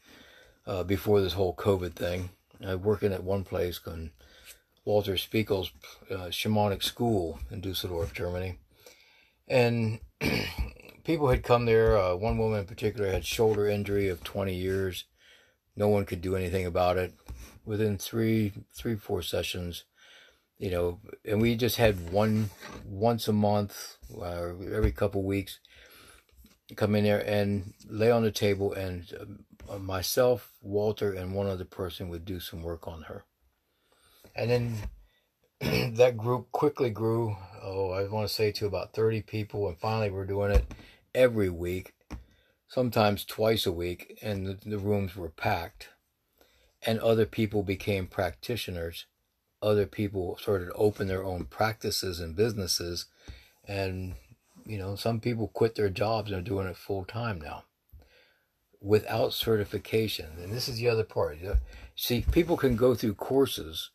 uh, 0.66 0.84
before 0.84 1.22
this 1.22 1.34
whole 1.34 1.56
COVID 1.56 1.94
thing. 1.94 2.32
I 2.66 2.76
was 2.76 2.84
working 2.84 3.14
at 3.14 3.24
one 3.24 3.44
place 3.44 3.78
called 3.78 4.10
Walter 4.88 5.18
Spiegel's 5.18 5.74
uh, 6.10 6.30
shamanic 6.32 6.82
school 6.82 7.40
in 7.52 7.60
Dusseldorf, 7.60 8.14
Germany. 8.14 8.58
And 9.46 10.00
people 11.04 11.30
had 11.30 11.44
come 11.44 11.66
there. 11.66 11.98
Uh, 11.98 12.16
one 12.16 12.38
woman 12.38 12.62
in 12.62 12.66
particular 12.66 13.12
had 13.12 13.26
shoulder 13.26 13.68
injury 13.68 14.08
of 14.08 14.24
20 14.24 14.56
years. 14.56 15.04
No 15.76 15.90
one 15.90 16.06
could 16.06 16.22
do 16.22 16.38
anything 16.38 16.66
about 16.66 16.96
it. 16.96 17.14
Within 17.66 17.98
three, 17.98 18.54
three, 18.74 18.96
four 18.96 19.22
sessions, 19.22 19.84
you 20.58 20.72
know, 20.72 21.02
and 21.26 21.42
we 21.42 21.58
just 21.58 21.76
had 21.76 22.10
one 22.10 22.50
once 22.86 23.28
a 23.28 23.34
month, 23.34 23.98
uh, 24.18 24.54
every 24.74 24.94
couple 24.94 25.22
weeks, 25.22 25.60
come 26.78 26.96
in 26.96 27.04
there 27.04 27.28
and 27.28 27.74
lay 27.90 28.10
on 28.10 28.24
the 28.24 28.32
table, 28.32 28.72
and 28.72 29.36
uh, 29.70 29.78
myself, 29.80 30.54
Walter, 30.62 31.12
and 31.12 31.34
one 31.34 31.48
other 31.48 31.66
person 31.66 32.08
would 32.08 32.24
do 32.24 32.40
some 32.40 32.64
work 32.64 32.88
on 32.88 33.02
her. 33.04 33.26
And 34.38 34.50
then 34.50 34.76
that 35.96 36.18
group 36.18 36.52
quickly 36.52 36.90
grew. 36.90 37.36
Oh, 37.62 37.92
I 37.92 38.08
want 38.08 38.28
to 38.28 38.34
say 38.34 38.52
to 38.54 38.66
about 38.66 38.94
30 38.94 39.24
people, 39.24 39.68
and 39.68 39.78
finally 39.78 40.12
we're 40.12 40.26
doing 40.26 40.52
it 40.52 40.66
every 41.14 41.50
week, 41.50 41.94
sometimes 42.68 43.26
twice 43.26 43.66
a 43.66 43.72
week, 43.72 44.18
and 44.22 44.46
the, 44.46 44.58
the 44.64 44.78
rooms 44.78 45.16
were 45.16 45.30
packed. 45.30 45.90
And 46.86 47.00
other 47.00 47.26
people 47.26 47.64
became 47.64 48.08
practitioners. 48.08 49.08
Other 49.62 49.88
people 49.88 50.38
started 50.40 50.68
to 50.68 50.74
open 50.74 51.08
their 51.08 51.24
own 51.24 51.46
practices 51.46 52.20
and 52.20 52.36
businesses, 52.36 53.08
and 53.68 54.14
you 54.68 54.78
know, 54.78 54.96
some 54.96 55.20
people 55.20 55.48
quit 55.48 55.76
their 55.76 55.90
jobs 55.90 56.32
and 56.32 56.40
are 56.40 56.50
doing 56.50 56.68
it 56.68 56.78
full 56.78 57.06
time 57.06 57.42
now 57.42 57.64
without 58.82 59.34
certification. 59.34 60.28
And 60.42 60.54
this 60.54 60.68
is 60.68 60.78
the 60.78 60.90
other 60.90 61.04
part. 61.04 61.40
See, 61.96 62.26
people 62.32 62.58
can 62.58 62.76
go 62.76 62.94
through 62.94 63.16
courses, 63.16 63.90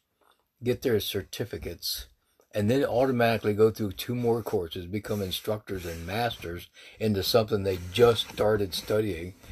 get 0.63 0.83
their 0.83 1.01
certificates, 1.01 2.07
and 2.55 2.71
then 2.71 2.85
automatically 2.85 3.55
go 3.55 3.71
through 3.71 3.93
two 3.93 4.15
more 4.15 4.43
courses, 4.43 4.87
become 4.87 5.23
instructors 5.23 5.87
and 5.87 6.07
masters 6.07 6.69
into 7.01 7.23
something 7.23 7.63
they 7.63 7.79
just 7.93 8.29
started 8.31 8.75
studying. 8.75 9.35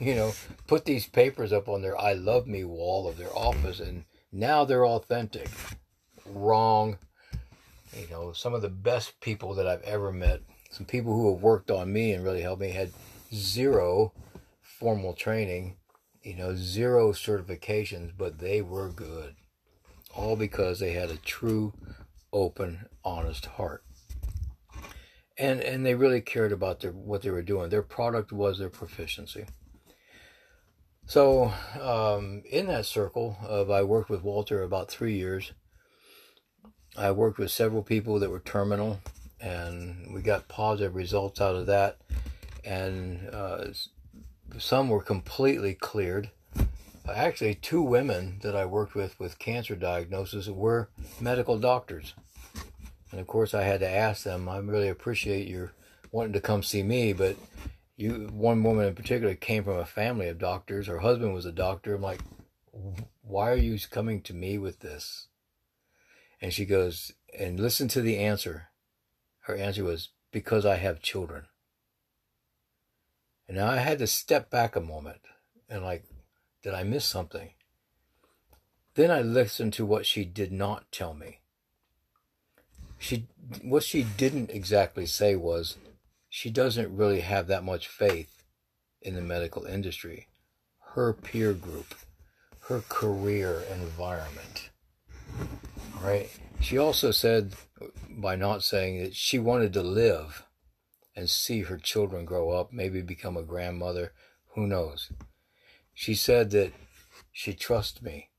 You 0.00 0.14
know, 0.14 0.32
put 0.68 0.84
these 0.84 1.08
papers 1.08 1.52
up 1.52 1.68
on 1.68 1.82
their 1.82 2.00
I 2.00 2.12
love 2.12 2.46
me 2.46 2.62
wall 2.62 3.08
of 3.08 3.16
their 3.16 3.36
office, 3.36 3.80
and 3.80 4.04
now 4.30 4.64
they're 4.64 4.86
authentic. 4.86 5.48
Wrong. 6.24 6.98
You 7.92 8.06
know, 8.08 8.32
some 8.32 8.54
of 8.54 8.62
the 8.62 8.68
best 8.68 9.20
people 9.20 9.54
that 9.54 9.66
I've 9.66 9.82
ever 9.82 10.12
met 10.12 10.42
some 10.70 10.86
people 10.86 11.14
who 11.14 11.32
have 11.32 11.42
worked 11.42 11.70
on 11.70 11.92
me 11.92 12.12
and 12.12 12.24
really 12.24 12.42
helped 12.42 12.60
me 12.60 12.70
had 12.70 12.92
zero 13.34 14.12
formal 14.60 15.14
training, 15.14 15.76
you 16.22 16.34
know, 16.34 16.54
zero 16.54 17.12
certifications, 17.12 18.12
but 18.16 18.38
they 18.38 18.60
were 18.60 18.88
good. 18.88 19.34
All 20.18 20.34
because 20.34 20.80
they 20.80 20.94
had 20.94 21.10
a 21.10 21.16
true, 21.16 21.72
open, 22.32 22.86
honest 23.04 23.46
heart. 23.46 23.84
And 25.38 25.60
and 25.60 25.86
they 25.86 25.94
really 25.94 26.20
cared 26.20 26.50
about 26.50 26.80
their 26.80 26.90
what 26.90 27.22
they 27.22 27.30
were 27.30 27.42
doing. 27.42 27.70
Their 27.70 27.82
product 27.82 28.32
was 28.32 28.58
their 28.58 28.68
proficiency. 28.68 29.46
So 31.06 31.52
um, 31.80 32.42
in 32.50 32.66
that 32.66 32.84
circle 32.84 33.38
of 33.42 33.70
I 33.70 33.82
worked 33.84 34.10
with 34.10 34.24
Walter 34.24 34.64
about 34.64 34.90
three 34.90 35.14
years. 35.14 35.52
I 36.96 37.12
worked 37.12 37.38
with 37.38 37.52
several 37.52 37.84
people 37.84 38.18
that 38.18 38.30
were 38.30 38.40
terminal 38.40 39.00
and 39.40 40.12
we 40.12 40.20
got 40.20 40.48
positive 40.48 40.96
results 40.96 41.40
out 41.40 41.54
of 41.54 41.66
that. 41.66 41.98
And 42.64 43.30
uh, 43.32 43.66
some 44.58 44.88
were 44.88 45.00
completely 45.00 45.74
cleared. 45.74 46.30
Actually, 47.14 47.54
two 47.54 47.82
women 47.82 48.38
that 48.42 48.56
I 48.56 48.64
worked 48.64 48.94
with 48.94 49.18
with 49.18 49.38
cancer 49.38 49.74
diagnosis 49.74 50.48
were 50.48 50.90
medical 51.20 51.58
doctors. 51.58 52.14
And 53.10 53.20
of 53.20 53.26
course, 53.26 53.54
I 53.54 53.62
had 53.62 53.80
to 53.80 53.88
ask 53.88 54.24
them, 54.24 54.48
I 54.48 54.58
really 54.58 54.88
appreciate 54.88 55.48
your 55.48 55.72
wanting 56.12 56.32
to 56.34 56.40
come 56.40 56.62
see 56.62 56.82
me, 56.82 57.12
but 57.12 57.36
you, 57.96 58.28
one 58.32 58.62
woman 58.62 58.86
in 58.86 58.94
particular 58.94 59.34
came 59.34 59.64
from 59.64 59.78
a 59.78 59.84
family 59.84 60.28
of 60.28 60.38
doctors. 60.38 60.86
Her 60.86 61.00
husband 61.00 61.34
was 61.34 61.46
a 61.46 61.52
doctor. 61.52 61.94
I'm 61.94 62.02
like, 62.02 62.20
why 63.22 63.50
are 63.50 63.56
you 63.56 63.78
coming 63.90 64.22
to 64.22 64.34
me 64.34 64.58
with 64.58 64.80
this? 64.80 65.28
And 66.40 66.52
she 66.52 66.64
goes, 66.64 67.12
and 67.36 67.58
listen 67.58 67.88
to 67.88 68.00
the 68.00 68.18
answer. 68.18 68.68
Her 69.40 69.56
answer 69.56 69.84
was, 69.84 70.10
Because 70.30 70.64
I 70.64 70.76
have 70.76 71.02
children. 71.02 71.46
And 73.48 73.58
I 73.58 73.78
had 73.78 73.98
to 73.98 74.06
step 74.06 74.50
back 74.50 74.76
a 74.76 74.80
moment 74.80 75.20
and, 75.68 75.82
like, 75.82 76.04
did 76.62 76.74
I 76.74 76.82
miss 76.82 77.04
something? 77.04 77.50
Then 78.94 79.10
I 79.10 79.22
listened 79.22 79.72
to 79.74 79.86
what 79.86 80.06
she 80.06 80.24
did 80.24 80.50
not 80.50 80.90
tell 80.90 81.14
me. 81.14 81.38
She, 82.98 83.26
what 83.62 83.84
she 83.84 84.02
didn't 84.02 84.50
exactly 84.50 85.06
say 85.06 85.36
was, 85.36 85.76
she 86.28 86.50
doesn't 86.50 86.96
really 86.96 87.20
have 87.20 87.46
that 87.46 87.64
much 87.64 87.86
faith 87.86 88.42
in 89.00 89.14
the 89.14 89.20
medical 89.20 89.64
industry, 89.64 90.26
her 90.94 91.12
peer 91.12 91.52
group, 91.52 91.94
her 92.62 92.82
career 92.88 93.62
environment. 93.72 94.70
Right. 96.02 96.28
She 96.60 96.76
also 96.76 97.12
said, 97.12 97.54
by 98.10 98.34
not 98.34 98.64
saying 98.64 99.02
that 99.02 99.14
she 99.14 99.38
wanted 99.38 99.72
to 99.74 99.82
live 99.82 100.44
and 101.14 101.30
see 101.30 101.62
her 101.62 101.78
children 101.78 102.24
grow 102.24 102.50
up, 102.50 102.72
maybe 102.72 103.00
become 103.00 103.36
a 103.36 103.42
grandmother, 103.42 104.12
who 104.54 104.66
knows. 104.66 105.12
She 105.98 106.14
said 106.14 106.52
that 106.52 106.72
she 107.32 107.54
trusts 107.54 108.00
me 108.00 108.30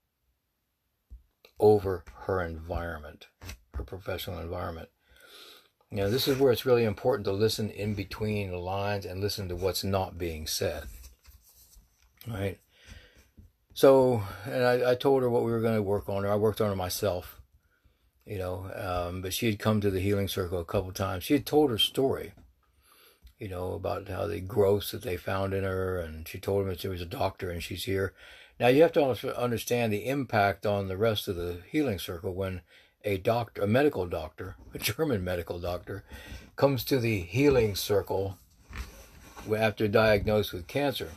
over 1.59 2.05
her 2.21 2.41
environment, 2.41 3.27
her 3.73 3.83
professional 3.83 4.39
environment. 4.39 4.87
You 5.91 5.97
know, 5.97 6.09
this 6.09 6.29
is 6.29 6.37
where 6.37 6.53
it's 6.53 6.65
really 6.65 6.85
important 6.85 7.25
to 7.25 7.33
listen 7.33 7.69
in 7.69 7.95
between 7.95 8.51
the 8.51 8.57
lines 8.57 9.05
and 9.05 9.19
listen 9.19 9.49
to 9.49 9.57
what's 9.57 9.83
not 9.83 10.17
being 10.17 10.47
said. 10.47 10.83
Right? 12.25 12.59
So, 13.73 14.23
and 14.45 14.63
I, 14.63 14.91
I 14.91 14.95
told 14.95 15.21
her 15.21 15.29
what 15.29 15.43
we 15.43 15.51
were 15.51 15.59
going 15.59 15.75
to 15.75 15.83
work 15.83 16.07
on 16.07 16.23
her. 16.23 16.31
I 16.31 16.37
worked 16.37 16.61
on 16.61 16.69
her 16.69 16.77
myself 16.77 17.41
you 18.25 18.37
know. 18.37 18.71
Um, 18.75 19.21
but 19.21 19.33
she 19.33 19.47
had 19.47 19.57
come 19.57 19.81
to 19.81 19.89
the 19.89 19.99
healing 19.99 20.27
circle 20.27 20.59
a 20.59 20.65
couple 20.65 20.91
times. 20.91 21.23
She 21.23 21.33
had 21.33 21.47
told 21.47 21.71
her 21.71 21.79
story, 21.79 22.33
you 23.39 23.47
know, 23.47 23.73
about 23.73 24.07
how 24.09 24.27
the 24.27 24.41
growths 24.41 24.91
that 24.91 25.01
they 25.01 25.17
found 25.17 25.53
in 25.53 25.63
her, 25.63 25.99
and 25.99 26.27
she 26.27 26.39
told 26.39 26.63
him 26.63 26.69
that 26.69 26.81
she 26.81 26.87
was 26.87 27.01
a 27.01 27.05
doctor 27.05 27.49
and 27.49 27.63
she's 27.63 27.85
here. 27.85 28.13
Now 28.59 28.67
you 28.67 28.81
have 28.81 28.91
to 28.93 29.39
understand 29.39 29.93
the 29.93 30.05
impact 30.05 30.65
on 30.65 30.89
the 30.89 30.97
rest 30.97 31.27
of 31.27 31.37
the 31.37 31.61
healing 31.71 31.97
circle 31.97 32.33
when 32.33 32.61
a 33.05 33.17
doctor, 33.17 33.61
a 33.61 33.67
medical 33.67 34.05
doctor, 34.05 34.57
a 34.73 34.77
German 34.79 35.23
medical 35.23 35.59
doctor, 35.59 36.03
comes 36.57 36.83
to 36.83 36.99
the 36.99 37.21
healing 37.21 37.75
circle 37.75 38.37
after 39.55 39.87
diagnosed 39.87 40.51
with 40.51 40.67
cancer. 40.67 41.11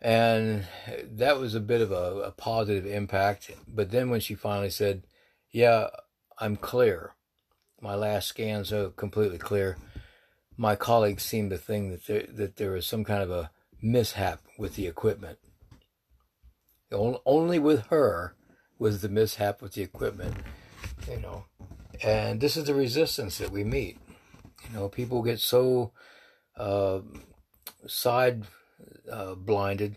And 0.00 0.66
that 1.04 1.38
was 1.38 1.54
a 1.54 1.60
bit 1.60 1.82
of 1.82 1.92
a, 1.92 2.22
a 2.22 2.30
positive 2.32 2.86
impact. 2.86 3.50
But 3.68 3.90
then 3.90 4.08
when 4.08 4.20
she 4.20 4.34
finally 4.34 4.70
said, 4.70 5.02
yeah, 5.50 5.88
I'm 6.38 6.56
clear. 6.56 7.12
My 7.80 7.94
last 7.94 8.28
scans 8.28 8.72
are 8.72 8.88
completely 8.90 9.38
clear. 9.38 9.76
My 10.56 10.76
colleagues 10.76 11.22
seem 11.22 11.50
to 11.50 11.58
think 11.58 11.90
that 11.90 12.06
there, 12.06 12.26
that 12.28 12.56
there 12.56 12.76
is 12.76 12.86
some 12.86 13.04
kind 13.04 13.22
of 13.22 13.30
a 13.30 13.50
mishap 13.80 14.40
with 14.58 14.76
the 14.76 14.86
equipment. 14.86 15.38
Only 16.92 17.58
with 17.58 17.86
her 17.86 18.34
was 18.78 19.00
the 19.00 19.08
mishap 19.08 19.62
with 19.62 19.72
the 19.72 19.82
equipment, 19.82 20.36
you 21.10 21.18
know. 21.18 21.46
And 22.02 22.40
this 22.40 22.56
is 22.56 22.64
the 22.64 22.74
resistance 22.74 23.38
that 23.38 23.50
we 23.50 23.64
meet. 23.64 23.98
You 24.68 24.74
know, 24.76 24.88
people 24.88 25.22
get 25.22 25.40
so 25.40 25.92
uh, 26.56 27.00
side 27.86 28.44
uh, 29.10 29.34
blinded 29.34 29.96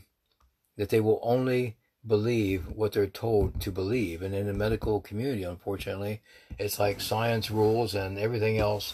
that 0.78 0.90
they 0.90 1.00
will 1.00 1.20
only 1.22 1.78
believe 2.06 2.68
what 2.68 2.94
they're 2.94 3.08
told 3.08 3.60
to 3.62 3.72
believe. 3.72 4.22
And 4.22 4.34
in 4.34 4.48
the 4.48 4.54
medical 4.54 5.02
community, 5.02 5.44
unfortunately, 5.44 6.22
it's 6.58 6.80
like 6.80 7.02
science 7.02 7.50
rules 7.50 7.96
and 7.96 8.18
everything 8.18 8.58
else, 8.58 8.94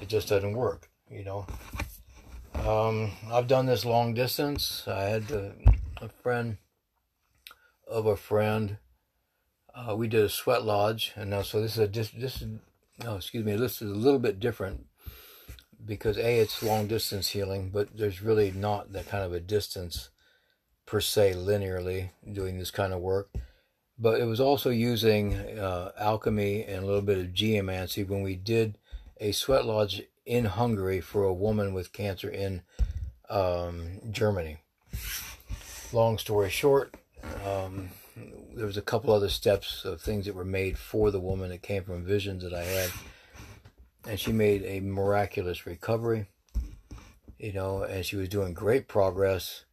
it 0.00 0.08
just 0.08 0.28
doesn't 0.28 0.56
work, 0.56 0.88
you 1.12 1.24
know. 1.24 1.46
Um, 2.54 3.12
I've 3.30 3.46
done 3.46 3.66
this 3.66 3.84
long 3.84 4.14
distance. 4.14 4.84
I 4.86 5.02
had 5.02 5.30
a, 5.30 5.52
a 6.00 6.08
friend 6.08 6.58
of 7.86 8.06
a 8.06 8.16
friend. 8.16 8.78
Uh, 9.74 9.94
we 9.96 10.08
did 10.08 10.24
a 10.24 10.28
sweat 10.28 10.64
lodge, 10.64 11.12
and 11.16 11.30
now 11.30 11.42
so 11.42 11.60
this 11.60 11.72
is 11.72 11.78
a 11.78 11.86
this, 11.86 12.10
this 12.10 12.42
is 12.42 12.48
no 13.02 13.16
excuse 13.16 13.44
me. 13.44 13.56
This 13.56 13.82
is 13.82 13.90
a 13.90 13.94
little 13.94 14.18
bit 14.18 14.40
different 14.40 14.86
because 15.84 16.16
a 16.16 16.40
it's 16.40 16.62
long 16.62 16.86
distance 16.86 17.28
healing, 17.28 17.70
but 17.70 17.96
there's 17.96 18.22
really 18.22 18.50
not 18.50 18.92
that 18.92 19.08
kind 19.08 19.24
of 19.24 19.32
a 19.32 19.40
distance 19.40 20.10
per 20.86 21.00
se 21.00 21.34
linearly 21.34 22.10
doing 22.30 22.58
this 22.58 22.70
kind 22.70 22.92
of 22.92 23.00
work. 23.00 23.30
But 23.98 24.20
it 24.20 24.24
was 24.24 24.40
also 24.40 24.70
using 24.70 25.34
uh, 25.34 25.92
alchemy 25.98 26.64
and 26.64 26.82
a 26.82 26.86
little 26.86 27.02
bit 27.02 27.18
of 27.18 27.32
geomancy 27.32 28.04
when 28.04 28.22
we 28.22 28.36
did 28.36 28.78
a 29.20 29.32
sweat 29.32 29.64
lodge 29.64 30.02
in 30.24 30.44
Hungary 30.44 31.00
for 31.00 31.24
a 31.24 31.32
woman 31.34 31.74
with 31.74 31.92
cancer 31.92 32.28
in 32.28 32.62
um, 33.28 34.00
Germany. 34.10 34.58
Long 35.92 36.18
story 36.18 36.50
short, 36.50 36.94
um, 37.44 37.90
there 38.54 38.66
was 38.66 38.76
a 38.76 38.82
couple 38.82 39.12
other 39.12 39.28
steps 39.28 39.84
of 39.84 40.00
things 40.00 40.26
that 40.26 40.34
were 40.34 40.44
made 40.44 40.78
for 40.78 41.10
the 41.10 41.20
woman 41.20 41.50
that 41.50 41.62
came 41.62 41.84
from 41.84 42.04
visions 42.04 42.42
that 42.42 42.54
I 42.54 42.64
had, 42.64 42.90
and 44.06 44.18
she 44.18 44.32
made 44.32 44.62
a 44.64 44.80
miraculous 44.80 45.66
recovery. 45.66 46.26
You 47.38 47.52
know, 47.52 47.82
and 47.82 48.06
she 48.06 48.14
was 48.14 48.28
doing 48.28 48.54
great 48.54 48.86
progress. 48.86 49.64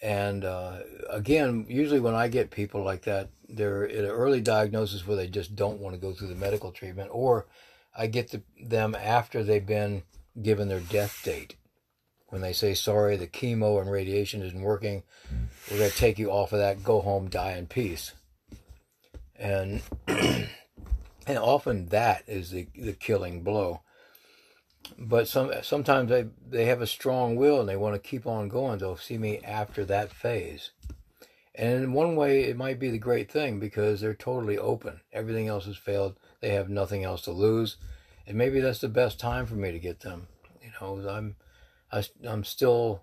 And 0.00 0.44
uh, 0.44 0.78
again, 1.10 1.66
usually 1.68 1.98
when 1.98 2.14
I 2.14 2.28
get 2.28 2.52
people 2.52 2.84
like 2.84 3.02
that, 3.02 3.30
they're 3.48 3.88
at 3.88 4.04
an 4.04 4.10
early 4.10 4.40
diagnosis 4.40 5.04
where 5.04 5.16
they 5.16 5.26
just 5.26 5.56
don't 5.56 5.80
want 5.80 5.96
to 5.96 6.00
go 6.00 6.12
through 6.12 6.28
the 6.28 6.36
medical 6.36 6.70
treatment, 6.70 7.10
or 7.12 7.46
I 7.98 8.06
get 8.06 8.30
the, 8.30 8.42
them 8.62 8.94
after 8.94 9.42
they've 9.42 9.66
been 9.66 10.04
given 10.40 10.68
their 10.68 10.80
death 10.80 11.20
date. 11.24 11.56
When 12.28 12.42
they 12.42 12.52
say, 12.52 12.74
sorry, 12.74 13.16
the 13.16 13.26
chemo 13.26 13.80
and 13.80 13.90
radiation 13.90 14.42
isn't 14.42 14.62
working, 14.62 15.02
we're 15.70 15.78
going 15.78 15.90
to 15.90 15.96
take 15.96 16.18
you 16.18 16.30
off 16.30 16.52
of 16.52 16.60
that, 16.60 16.84
go 16.84 17.00
home, 17.00 17.28
die 17.28 17.52
in 17.52 17.66
peace. 17.66 18.12
And, 19.34 19.82
and 20.06 20.48
often 21.26 21.86
that 21.86 22.22
is 22.28 22.50
the, 22.50 22.68
the 22.76 22.92
killing 22.92 23.42
blow. 23.42 23.80
But 24.96 25.26
some 25.26 25.52
sometimes 25.62 26.08
they, 26.08 26.26
they 26.48 26.66
have 26.66 26.80
a 26.80 26.86
strong 26.86 27.34
will 27.36 27.60
and 27.60 27.68
they 27.68 27.76
want 27.76 27.94
to 27.94 28.08
keep 28.08 28.26
on 28.26 28.48
going. 28.48 28.78
They'll 28.78 28.96
see 28.96 29.18
me 29.18 29.40
after 29.44 29.84
that 29.84 30.12
phase. 30.12 30.70
And 31.54 31.82
in 31.82 31.92
one 31.92 32.14
way, 32.14 32.44
it 32.44 32.56
might 32.56 32.78
be 32.78 32.90
the 32.90 32.98
great 32.98 33.30
thing 33.30 33.58
because 33.58 34.00
they're 34.00 34.14
totally 34.14 34.56
open. 34.56 35.00
Everything 35.12 35.48
else 35.48 35.66
has 35.66 35.76
failed 35.76 36.16
they 36.40 36.50
have 36.50 36.68
nothing 36.68 37.04
else 37.04 37.22
to 37.22 37.32
lose, 37.32 37.76
and 38.26 38.36
maybe 38.36 38.60
that's 38.60 38.80
the 38.80 38.88
best 38.88 39.18
time 39.18 39.46
for 39.46 39.54
me 39.54 39.72
to 39.72 39.78
get 39.78 40.00
them. 40.00 40.28
You 40.62 40.70
know, 40.80 41.08
I'm 41.08 41.36
I, 41.90 41.98
am 41.98 42.04
i 42.26 42.32
am 42.32 42.44
still 42.44 43.02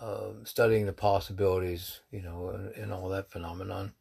uh, 0.00 0.30
studying 0.44 0.86
the 0.86 0.92
possibilities, 0.92 2.00
you 2.10 2.22
know, 2.22 2.50
and, 2.50 2.74
and 2.74 2.92
all 2.92 3.08
that 3.08 3.30
phenomenon. 3.30 3.92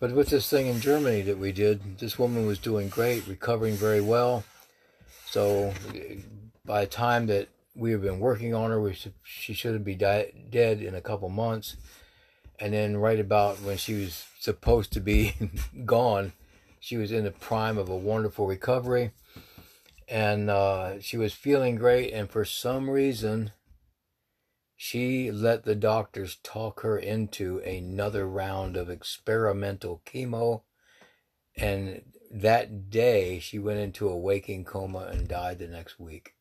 But 0.00 0.12
with 0.12 0.28
this 0.28 0.48
thing 0.48 0.66
in 0.66 0.80
Germany 0.80 1.22
that 1.22 1.38
we 1.38 1.50
did, 1.50 1.98
this 1.98 2.18
woman 2.18 2.46
was 2.46 2.58
doing 2.58 2.88
great, 2.88 3.26
recovering 3.26 3.74
very 3.74 4.00
well. 4.00 4.44
So 5.26 5.72
by 6.64 6.82
the 6.82 6.90
time 6.90 7.26
that 7.26 7.48
we 7.74 7.92
have 7.92 8.02
been 8.02 8.20
working 8.20 8.54
on 8.54 8.70
her, 8.70 8.92
should, 8.92 9.14
she 9.24 9.54
should 9.54 9.84
be 9.84 9.94
di- 9.94 10.32
dead 10.50 10.82
in 10.82 10.94
a 10.94 11.00
couple 11.00 11.28
months. 11.28 11.76
And 12.60 12.72
then 12.72 12.96
right 12.96 13.18
about 13.18 13.62
when 13.62 13.76
she 13.76 13.94
was 13.94 14.26
supposed 14.38 14.92
to 14.92 15.00
be 15.00 15.34
gone, 15.84 16.32
she 16.88 16.96
was 16.96 17.12
in 17.12 17.24
the 17.24 17.30
prime 17.30 17.76
of 17.76 17.90
a 17.90 17.96
wonderful 17.96 18.46
recovery, 18.46 19.10
and 20.08 20.48
uh, 20.48 20.98
she 21.00 21.18
was 21.18 21.34
feeling 21.34 21.76
great. 21.76 22.14
And 22.14 22.30
for 22.30 22.46
some 22.46 22.88
reason, 22.88 23.52
she 24.74 25.30
let 25.30 25.64
the 25.64 25.74
doctors 25.74 26.38
talk 26.42 26.80
her 26.80 26.96
into 26.96 27.58
another 27.58 28.26
round 28.26 28.74
of 28.74 28.88
experimental 28.88 30.00
chemo. 30.06 30.62
And 31.54 32.04
that 32.30 32.88
day, 32.88 33.38
she 33.38 33.58
went 33.58 33.80
into 33.80 34.08
a 34.08 34.16
waking 34.16 34.64
coma 34.64 35.10
and 35.12 35.28
died 35.28 35.58
the 35.58 35.68
next 35.68 36.00
week. 36.00 36.36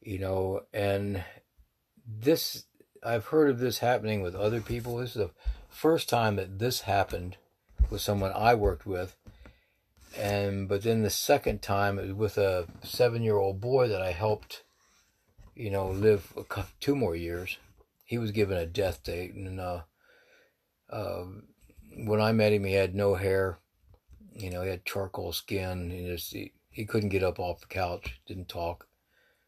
You 0.00 0.18
know, 0.18 0.62
and 0.72 1.22
this, 2.04 2.64
I've 3.04 3.26
heard 3.26 3.48
of 3.48 3.60
this 3.60 3.78
happening 3.78 4.22
with 4.22 4.34
other 4.34 4.60
people. 4.60 4.96
This 4.96 5.10
is 5.10 5.28
the 5.28 5.30
first 5.68 6.08
time 6.08 6.34
that 6.34 6.58
this 6.58 6.80
happened 6.80 7.36
with 7.92 8.00
someone 8.00 8.32
I 8.34 8.54
worked 8.54 8.86
with. 8.86 9.16
And 10.18 10.68
but 10.68 10.82
then 10.82 11.02
the 11.02 11.10
second 11.10 11.62
time 11.62 11.98
it 11.98 12.08
was 12.08 12.14
with 12.14 12.38
a 12.38 12.66
seven 12.82 13.22
year 13.22 13.36
old 13.36 13.60
boy 13.60 13.88
that 13.88 14.02
I 14.02 14.12
helped, 14.12 14.64
you 15.54 15.70
know, 15.70 15.90
live 15.90 16.32
couple, 16.48 16.70
two 16.80 16.96
more 16.96 17.14
years. 17.14 17.58
He 18.04 18.18
was 18.18 18.30
given 18.30 18.58
a 18.58 18.66
death 18.66 19.02
date, 19.04 19.32
and 19.34 19.58
uh, 19.58 19.82
uh, 20.90 21.24
when 21.96 22.20
I 22.20 22.32
met 22.32 22.52
him, 22.52 22.64
he 22.64 22.74
had 22.74 22.94
no 22.94 23.14
hair. 23.14 23.58
You 24.34 24.50
know, 24.50 24.62
he 24.62 24.70
had 24.70 24.84
charcoal 24.84 25.32
skin. 25.32 25.90
He 25.90 26.04
just 26.06 26.32
he, 26.32 26.52
he 26.70 26.84
couldn't 26.84 27.08
get 27.08 27.22
up 27.22 27.38
off 27.38 27.60
the 27.60 27.66
couch. 27.66 28.20
Didn't 28.26 28.48
talk. 28.48 28.86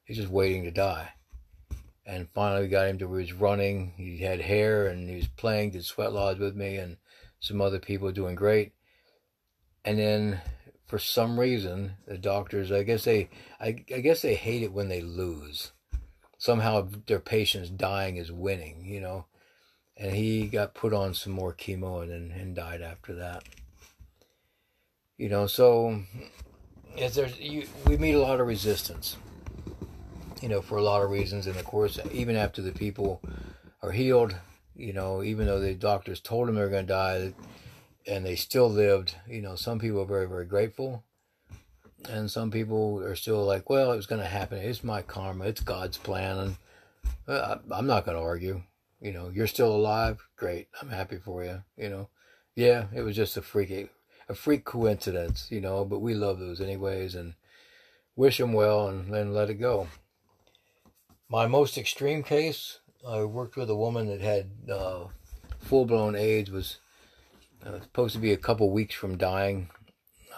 He's 0.05 0.17
just 0.17 0.31
waiting 0.31 0.65
to 0.65 0.71
die. 0.71 1.11
And 2.07 2.29
finally, 2.35 2.63
we 2.63 2.69
got 2.69 2.89
him 2.89 2.99
to 2.99 3.07
where 3.07 3.21
he 3.21 3.33
was 3.33 3.41
running. 3.41 3.93
He 3.97 4.19
had 4.19 4.41
hair, 4.41 4.87
and 4.87 5.09
he 5.09 5.17
was 5.17 5.29
playing, 5.29 5.71
did 5.71 5.85
sweat 5.85 6.13
lodge 6.13 6.39
with 6.39 6.55
me, 6.55 6.77
and 6.77 6.97
some 7.45 7.61
other 7.61 7.79
people 7.79 8.11
doing 8.11 8.35
great. 8.35 8.73
And 9.85 9.99
then 9.99 10.41
for 10.87 10.99
some 10.99 11.39
reason, 11.39 11.97
the 12.09 12.17
doctors, 12.17 12.73
I 12.73 12.85
guess 12.85 13.05
they, 13.05 13.29
I, 13.61 13.85
I 13.95 14.01
guess 14.01 14.23
they 14.23 14.35
hate 14.35 14.63
it 14.63 14.73
when 14.73 14.89
they 14.89 15.03
lose. 15.03 15.73
Somehow 16.39 16.89
their 17.07 17.21
patient's 17.21 17.69
dying 17.69 18.17
is 18.17 18.33
winning, 18.33 18.87
you 18.87 18.99
know. 18.99 19.27
And 19.95 20.17
he 20.17 20.47
got 20.47 20.73
put 20.73 20.95
on 20.95 21.13
some 21.13 21.35
more 21.35 21.53
chemo 21.53 22.03
and 22.03 22.11
then 22.11 22.41
and 22.41 22.57
died 22.57 22.81
after 22.81 23.15
that. 23.17 23.45
You 25.19 25.29
know, 25.29 25.47
so 25.47 26.01
as 26.99 27.15
there's 27.15 27.39
you, 27.39 27.67
we 27.87 27.99
meet 27.99 28.15
a 28.15 28.21
lot 28.21 28.41
of 28.41 28.47
resistance. 28.47 29.19
You 30.41 30.49
know, 30.49 30.63
for 30.63 30.79
a 30.79 30.83
lot 30.83 31.03
of 31.03 31.11
reasons, 31.11 31.47
and 31.47 31.57
of 31.57 31.65
course, 31.67 31.99
even 32.11 32.37
after 32.37 32.63
the 32.63 32.73
people 32.73 33.21
are 33.83 33.93
healed, 33.93 34.35
you 34.77 34.93
know, 34.93 35.23
even 35.23 35.47
though 35.47 35.61
the 35.61 35.75
doctors 35.75 36.21
told 36.21 36.49
them 36.49 36.57
they 36.57 36.61
were 36.61 36.69
going 36.69 36.87
to 36.87 36.93
die 36.93 37.35
and 38.07 38.25
they 38.25 38.37
still 38.37 38.69
lived, 38.69 39.15
you 39.29 39.41
know, 39.41 39.55
some 39.55 39.79
people 39.79 40.01
are 40.01 40.07
very, 40.07 40.27
very 40.27 40.45
grateful. 40.45 41.05
And 42.09 42.31
some 42.31 42.51
people 42.51 43.03
are 43.03 43.15
still 43.15 43.45
like, 43.45 43.71
well, 43.71 43.93
it 43.93 43.97
was 43.97 44.07
going 44.07 44.21
to 44.21 44.29
happen. 44.29 44.59
It's 44.59 44.85
my 44.85 45.01
karma. 45.01 45.47
It's 45.47 45.63
God's 45.63 45.97
plan. 45.97 46.39
And 46.39 46.57
uh, 47.27 47.57
I'm 47.71 47.87
not 47.87 48.05
going 48.05 48.17
to 48.17 48.23
argue. 48.23 48.63
You 49.01 49.13
know, 49.13 49.31
you're 49.33 49.47
still 49.47 49.75
alive. 49.75 50.27
Great. 50.37 50.69
I'm 50.83 50.91
happy 50.91 51.17
for 51.17 51.45
you. 51.45 51.63
You 51.77 51.89
know, 51.89 52.09
yeah, 52.55 52.87
it 52.95 53.03
was 53.03 53.17
just 53.17 53.37
a 53.37 53.43
freak, 53.43 53.89
a 54.29 54.35
freak 54.35 54.65
coincidence, 54.65 55.49
you 55.51 55.61
know, 55.61 55.85
but 55.85 56.01
we 56.01 56.15
love 56.15 56.39
those 56.39 56.61
anyways 56.61 57.15
and 57.15 57.35
wish 58.17 58.39
them 58.39 58.53
well 58.53 58.89
and 58.89 59.13
then 59.13 59.33
let 59.33 59.51
it 59.51 59.55
go. 59.55 59.89
My 61.29 61.47
most 61.47 61.79
extreme 61.79 62.23
case 62.23 62.81
I 63.07 63.25
worked 63.25 63.57
with 63.57 63.69
a 63.69 63.77
woman 63.77 64.07
that 64.07 64.21
had 64.21 64.51
uh, 64.71 65.05
full 65.61 65.85
blown 65.85 66.17
AIDS. 66.17 66.51
Was 66.51 66.79
uh, 67.65 67.81
supposed 67.81 68.15
to 68.15 68.21
be 68.21 68.33
a 68.33 68.39
couple 68.39 68.71
weeks 68.71 68.95
from 68.95 69.19
dying. 69.19 69.69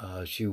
Uh, 0.00 0.24
she 0.24 0.52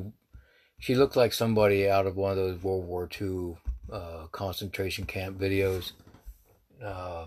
she 0.80 0.96
looked 0.96 1.16
like 1.16 1.34
somebody 1.34 1.90
out 1.90 2.06
of 2.06 2.16
one 2.16 2.32
of 2.32 2.38
those 2.38 2.62
World 2.62 2.86
War 2.86 3.10
II 3.20 3.58
uh, 3.92 4.28
concentration 4.32 5.06
camp 5.06 5.40
videos. 5.40 5.94
Uh, 6.84 7.26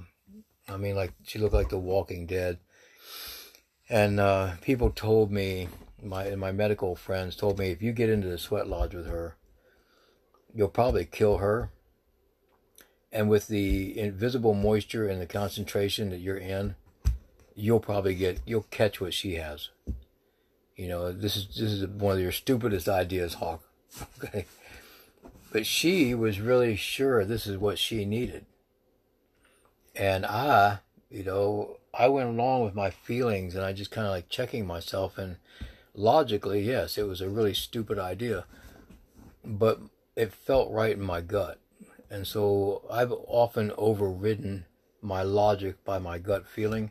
I 0.69 0.77
mean, 0.77 0.95
like 0.95 1.13
she 1.25 1.39
looked 1.39 1.55
like 1.55 1.69
The 1.69 1.79
Walking 1.79 2.27
Dead. 2.27 2.59
And 3.89 4.19
uh, 4.19 4.57
people 4.63 4.91
told 4.91 5.31
me, 5.31 5.69
my 6.03 6.35
my 6.37 6.53
medical 6.53 6.95
friends 6.95 7.37
told 7.37 7.59
me, 7.59 7.71
if 7.71 7.83
you 7.83 7.93
get 7.93 8.11
into 8.11 8.29
the 8.29 8.39
sweat 8.39 8.69
lodge 8.69 8.95
with 8.95 9.07
her, 9.07 9.37
you'll 10.55 10.69
probably 10.69 11.05
kill 11.05 11.39
her 11.39 11.71
and 13.13 13.29
with 13.29 13.49
the 13.49 13.99
invisible 13.99 14.55
moisture 14.55 15.09
and 15.09 15.21
the 15.21 15.27
concentration 15.27 16.11
that 16.11 16.21
you're 16.21 16.37
in, 16.37 16.75
you'll 17.55 17.81
probably 17.81 18.15
get 18.15 18.41
you'll 18.47 18.67
catch 18.71 19.01
what 19.01 19.15
she 19.15 19.35
has. 19.35 19.71
You 20.77 20.89
know, 20.89 21.13
this 21.13 21.37
is 21.37 21.47
this 21.49 21.73
is 21.73 21.87
one 21.87 22.17
of 22.17 22.23
your 22.23 22.33
stupidest 22.33 22.89
ideas, 22.89 23.35
Hawk. 23.35 23.63
Okay. 24.23 24.45
But 25.53 25.65
she 25.65 26.15
was 26.15 26.39
really 26.39 26.77
sure 26.77 27.25
this 27.25 27.47
is 27.47 27.57
what 27.57 27.79
she 27.79 28.05
needed. 28.05 28.45
And 29.95 30.27
I, 30.27 30.81
you 31.09 31.25
know, 31.25 31.79
I 31.95 32.09
went 32.09 32.29
along 32.29 32.65
with 32.65 32.75
my 32.75 32.91
feelings 32.91 33.55
and 33.55 33.65
I 33.65 33.73
just 33.73 33.91
kind 33.91 34.07
of 34.07 34.11
like 34.11 34.29
checking 34.29 34.67
myself 34.67 35.17
and 35.17 35.37
logically, 35.95 36.61
yes, 36.61 36.99
it 36.99 37.05
was 37.05 37.23
a 37.23 37.29
really 37.31 37.55
stupid 37.55 37.99
idea, 37.99 38.45
but 39.43 39.81
it 40.15 40.33
felt 40.33 40.71
right 40.71 40.93
in 40.93 41.03
my 41.03 41.23
gut. 41.23 41.59
And 42.11 42.27
so 42.27 42.83
I've 42.91 43.13
often 43.13 43.73
overridden 43.77 44.67
my 45.01 45.23
logic 45.23 45.85
by 45.85 45.99
my 45.99 46.19
gut 46.19 46.47
feeling. 46.47 46.91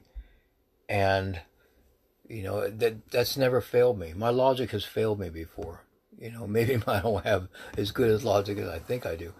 And, 0.87 1.41
you 2.27 2.43
know, 2.43 2.69
that 2.69 3.09
that's 3.11 3.37
never 3.37 3.61
failed 3.61 3.97
me. 3.97 4.13
My 4.15 4.29
logic 4.29 4.71
has 4.71 4.83
failed 4.85 5.19
me 5.19 5.29
before. 5.29 5.81
You 6.17 6.31
know, 6.31 6.47
maybe 6.57 6.81
I 6.87 7.01
don't 7.01 7.25
have 7.25 7.47
as 7.77 7.91
good 7.91 8.09
as 8.09 8.23
logic 8.23 8.57
as 8.57 8.67
I 8.67 8.79
think 8.79 9.05
I 9.05 9.15
do. 9.15 9.33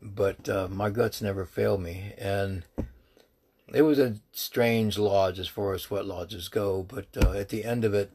But 0.00 0.48
uh, 0.48 0.68
my 0.68 0.90
guts 0.90 1.20
never 1.22 1.44
failed 1.44 1.80
me. 1.80 2.12
And 2.18 2.64
it 3.74 3.82
was 3.82 3.98
a 3.98 4.16
strange 4.32 4.96
lodge 4.98 5.38
as 5.38 5.48
far 5.48 5.74
as 5.74 5.82
sweat 5.82 6.06
lodges 6.06 6.48
go. 6.48 6.82
But 6.82 7.06
uh, 7.16 7.32
at 7.32 7.48
the 7.48 7.64
end 7.64 7.84
of 7.84 7.94
it, 7.94 8.10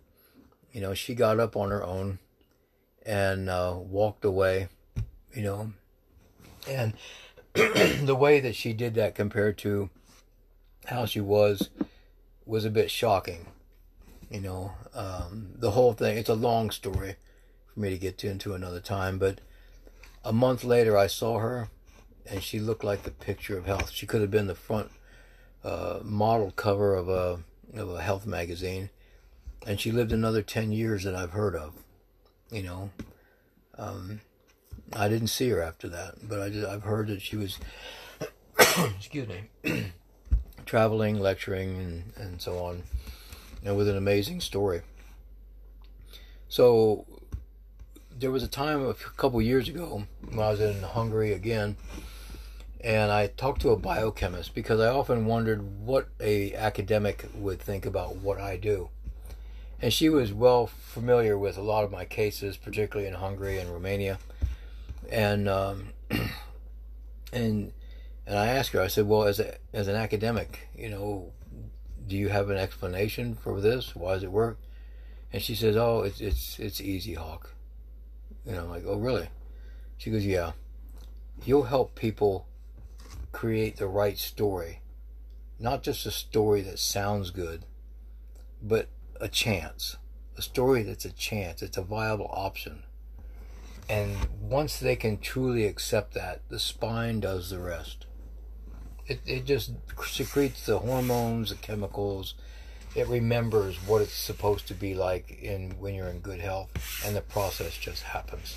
you 0.72 0.82
know, 0.82 0.94
she 0.94 1.14
got 1.14 1.40
up 1.40 1.56
on 1.56 1.70
her 1.70 1.84
own 1.84 2.20
and 3.06 3.50
uh, 3.50 3.76
walked 3.78 4.26
away, 4.26 4.70
you 5.34 5.44
know. 5.44 5.74
And 6.68 6.94
the 7.54 8.16
way 8.18 8.40
that 8.40 8.56
she 8.56 8.74
did 8.74 8.96
that 8.96 9.16
compared 9.16 9.58
to 9.60 9.90
how 10.86 11.06
she 11.06 11.22
was 11.22 11.70
was 12.46 12.66
a 12.66 12.70
bit 12.70 12.92
shocking. 12.92 13.48
You 14.30 14.42
know, 14.42 14.72
um, 14.94 15.50
the 15.56 15.72
whole 15.72 15.94
thing, 15.94 16.18
it's 16.18 16.30
a 16.30 16.36
long 16.36 16.72
story 16.72 17.16
for 17.74 17.80
me 17.80 17.90
to 17.90 17.98
get 17.98 18.18
to 18.20 18.30
into 18.30 18.54
another 18.54 18.80
time, 18.80 19.18
but 19.18 19.40
a 20.24 20.34
month 20.34 20.64
later 20.64 20.98
I 20.98 21.08
saw 21.08 21.40
her 21.40 21.70
and 22.30 22.42
she 22.42 22.60
looked 22.60 22.84
like 22.84 23.04
the 23.04 23.12
picture 23.12 23.58
of 23.58 23.66
health. 23.66 23.92
She 23.92 24.06
could 24.06 24.22
have 24.22 24.32
been 24.32 24.48
the 24.48 24.56
front 24.56 24.92
uh, 25.64 26.00
model 26.04 26.52
cover 26.52 26.96
of 26.96 27.10
a, 27.10 27.40
of 27.76 27.90
a 27.90 28.02
health 28.02 28.26
magazine 28.26 28.90
and 29.66 29.80
she 29.80 29.92
lived 29.92 30.12
another 30.12 30.42
10 30.42 30.72
years 30.72 31.04
that 31.04 31.16
I've 31.16 31.32
heard 31.32 31.56
of. 31.56 31.74
You 32.52 32.64
know, 32.64 32.90
um, 33.78 34.22
I 34.96 35.08
didn't 35.08 35.28
see 35.28 35.50
her 35.50 35.62
after 35.62 35.88
that, 35.90 36.28
but 36.28 36.42
I 36.42 36.50
just, 36.50 36.68
I've 36.68 36.84
heard 36.84 37.08
that 37.08 37.22
she 37.22 37.36
was, 37.36 37.60
excuse 38.98 39.28
me, 39.28 39.92
traveling, 40.66 41.20
lecturing, 41.20 41.78
and, 41.78 42.14
and 42.16 42.42
so 42.42 42.60
on, 42.60 42.84
and 43.64 43.76
with 43.76 43.88
an 43.90 43.98
amazing 43.98 44.42
story. 44.42 44.82
So 46.48 47.06
there 48.18 48.32
was 48.32 48.44
a 48.44 48.48
time 48.48 48.86
a 48.86 48.94
couple 48.94 49.42
years 49.42 49.68
ago 49.68 50.04
when 50.30 50.40
I 50.40 50.52
was 50.52 50.60
in 50.60 50.84
Hungary 50.84 51.34
again, 51.34 51.78
and 52.82 53.12
I 53.12 53.28
talked 53.28 53.62
to 53.62 53.72
a 53.72 53.78
biochemist 53.78 54.54
because 54.54 54.80
I 54.80 54.90
often 54.90 55.26
wondered 55.26 55.80
what 55.80 56.10
a 56.20 56.54
academic 56.54 57.30
would 57.34 57.60
think 57.60 57.86
about 57.86 58.18
what 58.18 58.40
I 58.40 58.58
do 58.58 58.90
and 59.84 59.92
she 59.92 60.08
was 60.08 60.32
well 60.32 60.66
familiar 60.66 61.38
with 61.38 61.58
a 61.58 61.62
lot 61.62 61.84
of 61.84 61.92
my 61.92 62.06
cases, 62.06 62.56
particularly 62.56 63.06
in 63.06 63.16
Hungary 63.16 63.60
and 63.60 63.70
Romania. 63.70 64.18
And 65.14 65.48
um, 65.48 65.90
and 67.32 67.72
and 68.26 68.38
I 68.38 68.48
asked 68.48 68.72
her, 68.72 68.82
I 68.82 68.88
said, 68.88 69.08
well, 69.08 69.26
as 69.26 69.40
a 69.40 69.56
as 69.72 69.88
an 69.88 69.96
academic, 69.96 70.68
you 70.76 70.90
know, 70.90 71.32
do 72.08 72.18
you 72.18 72.30
have 72.30 72.50
an 72.50 72.58
explanation 72.58 73.36
for 73.36 73.62
this? 73.62 73.96
Why 73.96 74.16
does 74.16 74.24
it 74.24 74.32
work? 74.32 74.58
And 75.32 75.40
she 75.40 75.54
says, 75.54 75.78
oh, 75.78 76.02
it's 76.02 76.20
it's 76.20 76.58
it's 76.60 76.82
easy, 76.82 77.14
Hawk. 77.14 77.54
And 78.48 78.58
I'm 78.58 78.70
like, 78.70 78.86
oh, 78.88 78.98
really? 78.98 79.30
She 79.98 80.10
goes, 80.10 80.26
yeah. 80.26 80.54
You'll 81.46 81.64
help 81.64 81.94
people 81.94 82.48
create 83.32 83.78
the 83.78 83.88
right 83.88 84.18
story, 84.18 84.82
not 85.60 85.84
just 85.84 86.08
a 86.08 86.12
story 86.12 86.62
that 86.62 86.80
sounds 86.80 87.30
good, 87.30 87.66
but 88.64 88.90
a 89.22 89.28
chance, 89.28 89.98
a 90.38 90.42
story 90.42 90.82
that's 90.82 91.06
a 91.06 91.12
chance, 91.12 91.62
it's 91.62 91.78
a 91.78 91.84
viable 91.84 92.30
option. 92.32 92.84
And 93.90 94.16
once 94.42 94.80
they 94.80 94.96
can 94.96 95.18
truly 95.18 95.66
accept 95.66 96.14
that, 96.14 96.42
the 96.50 96.60
spine 96.60 97.20
does 97.20 97.50
the 97.50 97.60
rest. 97.60 98.06
It, 99.08 99.20
it 99.26 99.46
just 99.46 99.74
secretes 100.06 100.66
the 100.66 100.80
hormones, 100.80 101.50
the 101.50 101.56
chemicals. 101.56 102.36
It 102.96 103.08
remembers 103.08 103.76
what 103.88 104.02
it's 104.02 104.14
supposed 104.14 104.68
to 104.68 104.74
be 104.74 104.94
like 104.94 105.40
in 105.42 105.72
when 105.80 105.96
you're 105.96 106.08
in 106.08 106.20
good 106.20 106.40
health, 106.40 106.70
and 107.06 107.16
the 107.16 107.22
process 107.22 107.76
just 107.76 108.04
happens. 108.04 108.56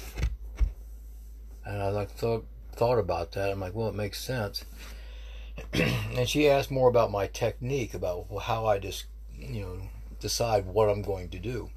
And 1.64 1.82
I 1.82 1.88
like 1.88 2.10
thought 2.10 2.44
thought 2.72 2.98
about 2.98 3.32
that. 3.32 3.50
I'm 3.50 3.60
like, 3.60 3.74
well, 3.74 3.88
it 3.88 3.94
makes 3.94 4.22
sense. 4.22 4.64
and 5.72 6.28
she 6.28 6.48
asked 6.48 6.70
more 6.70 6.88
about 6.88 7.10
my 7.10 7.26
technique, 7.26 7.94
about 7.94 8.26
how 8.42 8.66
I 8.66 8.78
just, 8.78 9.06
you 9.34 9.62
know, 9.62 9.78
decide 10.20 10.66
what 10.66 10.88
I'm 10.88 11.02
going 11.02 11.30
to 11.30 11.38
do. 11.38 11.70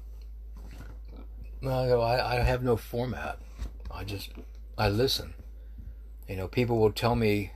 Go, 1.62 2.00
I, 2.00 2.38
I 2.38 2.40
have 2.40 2.62
no 2.62 2.76
format. 2.76 3.38
I 3.90 4.04
just, 4.04 4.30
I 4.78 4.88
listen. 4.88 5.34
You 6.28 6.36
know, 6.36 6.48
people 6.48 6.78
will 6.78 6.92
tell 6.92 7.14
me 7.14 7.52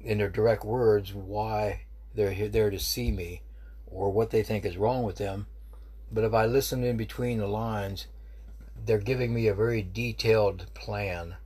in 0.00 0.18
their 0.18 0.28
direct 0.28 0.64
words 0.64 1.12
why 1.12 1.82
they're 2.14 2.48
there 2.48 2.70
to 2.70 2.78
see 2.78 3.10
me 3.10 3.42
or 3.86 4.10
what 4.10 4.30
they 4.30 4.42
think 4.42 4.64
is 4.64 4.76
wrong 4.76 5.02
with 5.02 5.16
them. 5.16 5.46
But 6.10 6.24
if 6.24 6.34
I 6.34 6.46
listen 6.46 6.84
in 6.84 6.96
between 6.96 7.38
the 7.38 7.46
lines, 7.46 8.06
they're 8.84 8.98
giving 8.98 9.32
me 9.32 9.46
a 9.46 9.54
very 9.54 9.82
detailed 9.82 10.66
plan 10.74 11.36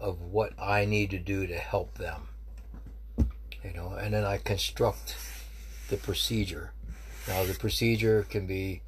of 0.00 0.20
what 0.20 0.52
I 0.58 0.84
need 0.84 1.10
to 1.10 1.18
do 1.18 1.46
to 1.46 1.56
help 1.56 1.98
them. 1.98 2.28
You 3.62 3.72
know, 3.74 3.90
and 3.92 4.14
then 4.14 4.24
I 4.24 4.38
construct 4.38 5.16
the 5.88 5.96
procedure. 5.96 6.72
Now 7.26 7.44
the 7.44 7.54
procedure 7.54 8.24
can 8.28 8.46
be 8.46 8.82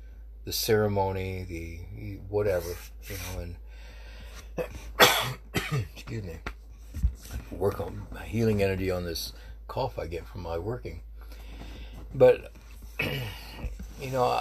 the 0.44 0.52
ceremony, 0.52 1.44
the 1.44 2.18
whatever, 2.28 2.68
you 3.08 3.16
know, 3.16 3.40
and 4.56 4.66
excuse 5.94 6.24
me, 6.24 6.38
work 7.50 7.80
on 7.80 8.06
my 8.12 8.24
healing 8.24 8.62
energy 8.62 8.90
on 8.90 9.04
this 9.04 9.32
cough 9.68 9.98
I 9.98 10.06
get 10.06 10.26
from 10.26 10.42
my 10.42 10.58
working. 10.58 11.00
But 12.14 12.52
you 13.00 14.10
know, 14.10 14.40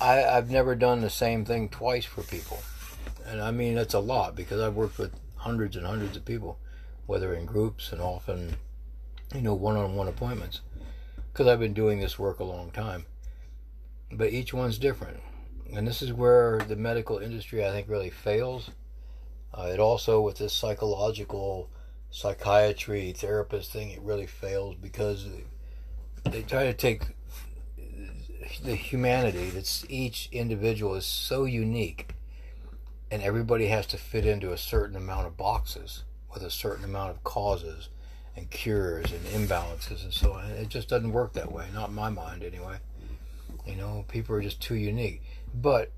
I 0.00 0.24
I've 0.24 0.50
never 0.50 0.74
done 0.74 1.00
the 1.00 1.10
same 1.10 1.44
thing 1.44 1.68
twice 1.68 2.04
for 2.04 2.22
people, 2.22 2.60
and 3.26 3.40
I 3.40 3.50
mean 3.50 3.74
that's 3.74 3.94
a 3.94 4.00
lot 4.00 4.36
because 4.36 4.60
I've 4.60 4.74
worked 4.74 4.98
with 4.98 5.12
hundreds 5.36 5.76
and 5.76 5.86
hundreds 5.86 6.16
of 6.16 6.24
people, 6.24 6.58
whether 7.06 7.34
in 7.34 7.46
groups 7.46 7.92
and 7.92 8.00
often, 8.00 8.56
you 9.34 9.40
know, 9.40 9.54
one-on-one 9.54 10.08
appointments, 10.08 10.60
because 11.32 11.46
I've 11.46 11.60
been 11.60 11.74
doing 11.74 12.00
this 12.00 12.18
work 12.18 12.38
a 12.38 12.44
long 12.44 12.70
time 12.70 13.06
but 14.12 14.32
each 14.32 14.54
one's 14.54 14.78
different. 14.78 15.18
And 15.72 15.86
this 15.86 16.02
is 16.02 16.12
where 16.12 16.58
the 16.58 16.76
medical 16.76 17.18
industry, 17.18 17.64
I 17.64 17.70
think, 17.70 17.88
really 17.88 18.10
fails. 18.10 18.70
Uh, 19.52 19.70
it 19.72 19.80
also, 19.80 20.20
with 20.20 20.38
this 20.38 20.52
psychological 20.52 21.68
psychiatry 22.10 23.12
therapist 23.12 23.72
thing, 23.72 23.90
it 23.90 24.00
really 24.00 24.26
fails 24.26 24.76
because 24.76 25.26
they 26.24 26.42
try 26.42 26.64
to 26.64 26.74
take 26.74 27.02
the 28.64 28.74
humanity 28.74 29.50
that's 29.50 29.84
each 29.88 30.28
individual 30.32 30.94
is 30.94 31.04
so 31.04 31.44
unique 31.44 32.14
and 33.10 33.22
everybody 33.22 33.66
has 33.66 33.86
to 33.86 33.96
fit 33.96 34.26
into 34.26 34.52
a 34.52 34.58
certain 34.58 34.96
amount 34.96 35.26
of 35.26 35.36
boxes 35.36 36.04
with 36.32 36.42
a 36.42 36.50
certain 36.50 36.84
amount 36.84 37.10
of 37.10 37.24
causes 37.24 37.88
and 38.36 38.50
cures 38.50 39.10
and 39.12 39.24
imbalances 39.26 40.02
and 40.02 40.12
so 40.12 40.32
on. 40.34 40.50
It 40.50 40.68
just 40.68 40.88
doesn't 40.88 41.12
work 41.12 41.32
that 41.32 41.50
way, 41.50 41.66
not 41.74 41.88
in 41.88 41.94
my 41.94 42.10
mind 42.10 42.42
anyway. 42.42 42.76
You 43.66 43.76
know, 43.76 44.04
people 44.08 44.36
are 44.36 44.42
just 44.42 44.60
too 44.60 44.76
unique. 44.76 45.22
But 45.54 45.92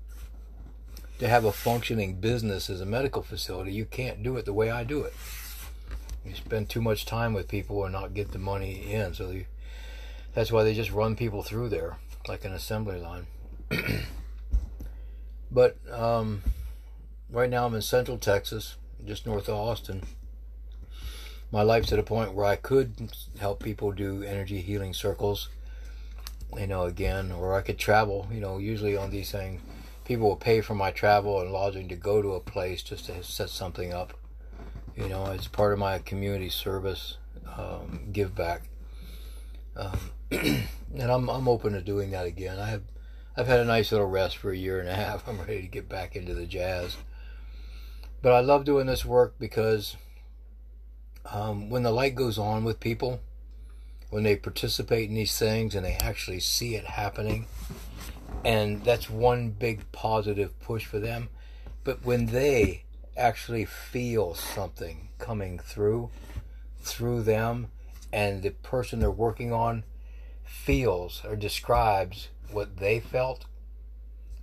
to 1.19 1.27
have 1.27 1.45
a 1.45 1.51
functioning 1.51 2.15
business 2.15 2.69
as 2.69 2.81
a 2.81 2.85
medical 2.85 3.21
facility, 3.21 3.71
you 3.71 3.85
can't 3.85 4.23
do 4.23 4.37
it 4.37 4.45
the 4.45 4.53
way 4.53 4.71
I 4.71 4.83
do 4.83 5.03
it. 5.03 5.13
You 6.25 6.35
spend 6.35 6.69
too 6.69 6.81
much 6.81 7.05
time 7.05 7.33
with 7.33 7.47
people 7.47 7.83
and 7.83 7.93
not 7.93 8.13
get 8.13 8.31
the 8.31 8.39
money 8.39 8.91
in. 8.91 9.13
So 9.13 9.31
you, 9.31 9.45
that's 10.33 10.51
why 10.51 10.63
they 10.63 10.73
just 10.73 10.91
run 10.91 11.15
people 11.15 11.43
through 11.43 11.69
there 11.69 11.97
like 12.27 12.45
an 12.45 12.53
assembly 12.53 12.99
line. 12.99 13.27
but 15.51 15.77
um, 15.91 16.43
right 17.29 17.49
now 17.49 17.65
I'm 17.65 17.75
in 17.75 17.81
Central 17.81 18.17
Texas, 18.17 18.75
just 19.05 19.25
north 19.25 19.47
of 19.47 19.55
Austin. 19.55 20.03
My 21.51 21.63
life's 21.63 21.91
at 21.91 21.99
a 21.99 22.03
point 22.03 22.33
where 22.33 22.45
I 22.45 22.55
could 22.55 23.11
help 23.39 23.61
people 23.61 23.91
do 23.91 24.23
energy 24.23 24.61
healing 24.61 24.93
circles 24.93 25.49
you 26.57 26.67
know, 26.67 26.83
again, 26.83 27.31
or 27.31 27.55
I 27.55 27.61
could 27.61 27.77
travel, 27.77 28.27
you 28.31 28.39
know, 28.39 28.57
usually 28.57 28.97
on 28.97 29.11
these 29.11 29.31
things, 29.31 29.61
people 30.05 30.27
will 30.27 30.35
pay 30.35 30.61
for 30.61 30.75
my 30.75 30.91
travel 30.91 31.39
and 31.41 31.51
lodging 31.51 31.87
to 31.89 31.95
go 31.95 32.21
to 32.21 32.33
a 32.33 32.39
place 32.39 32.83
just 32.83 33.05
to 33.05 33.23
set 33.23 33.49
something 33.49 33.93
up. 33.93 34.13
You 34.95 35.07
know, 35.07 35.27
it's 35.27 35.47
part 35.47 35.73
of 35.73 35.79
my 35.79 35.99
community 35.99 36.49
service, 36.49 37.17
um, 37.57 38.09
give 38.11 38.35
back. 38.35 38.63
Um, 39.75 39.99
and 40.31 40.67
I'm, 41.11 41.29
I'm 41.29 41.47
open 41.47 41.73
to 41.73 41.81
doing 41.81 42.11
that 42.11 42.25
again. 42.25 42.59
I 42.59 42.67
have, 42.67 42.83
I've 43.37 43.47
had 43.47 43.61
a 43.61 43.65
nice 43.65 43.91
little 43.91 44.07
rest 44.07 44.37
for 44.37 44.51
a 44.51 44.57
year 44.57 44.79
and 44.79 44.89
a 44.89 44.95
half. 44.95 45.27
I'm 45.27 45.39
ready 45.39 45.61
to 45.61 45.67
get 45.67 45.87
back 45.87 46.15
into 46.15 46.33
the 46.33 46.45
jazz. 46.45 46.97
But 48.21 48.33
I 48.33 48.41
love 48.41 48.65
doing 48.65 48.85
this 48.85 49.05
work 49.05 49.35
because 49.39 49.95
um, 51.25 51.69
when 51.69 51.83
the 51.83 51.91
light 51.91 52.15
goes 52.15 52.37
on 52.37 52.63
with 52.63 52.79
people, 52.79 53.21
when 54.11 54.23
they 54.23 54.35
participate 54.35 55.09
in 55.09 55.15
these 55.15 55.39
things 55.39 55.73
and 55.73 55.85
they 55.85 55.93
actually 55.93 56.39
see 56.39 56.75
it 56.75 56.85
happening, 56.85 57.47
And 58.43 58.83
that's 58.83 59.09
one 59.09 59.51
big 59.51 59.91
positive 59.91 60.59
push 60.61 60.85
for 60.85 60.99
them. 60.99 61.29
But 61.83 62.03
when 62.03 62.27
they 62.27 62.83
actually 63.15 63.65
feel 63.65 64.33
something 64.33 65.09
coming 65.19 65.59
through, 65.59 66.09
through 66.79 67.23
them, 67.23 67.67
and 68.11 68.41
the 68.41 68.51
person 68.51 68.99
they're 68.99 69.11
working 69.11 69.53
on 69.53 69.83
feels 70.43 71.21
or 71.25 71.35
describes 71.35 72.29
what 72.51 72.77
they 72.77 72.99
felt, 72.99 73.45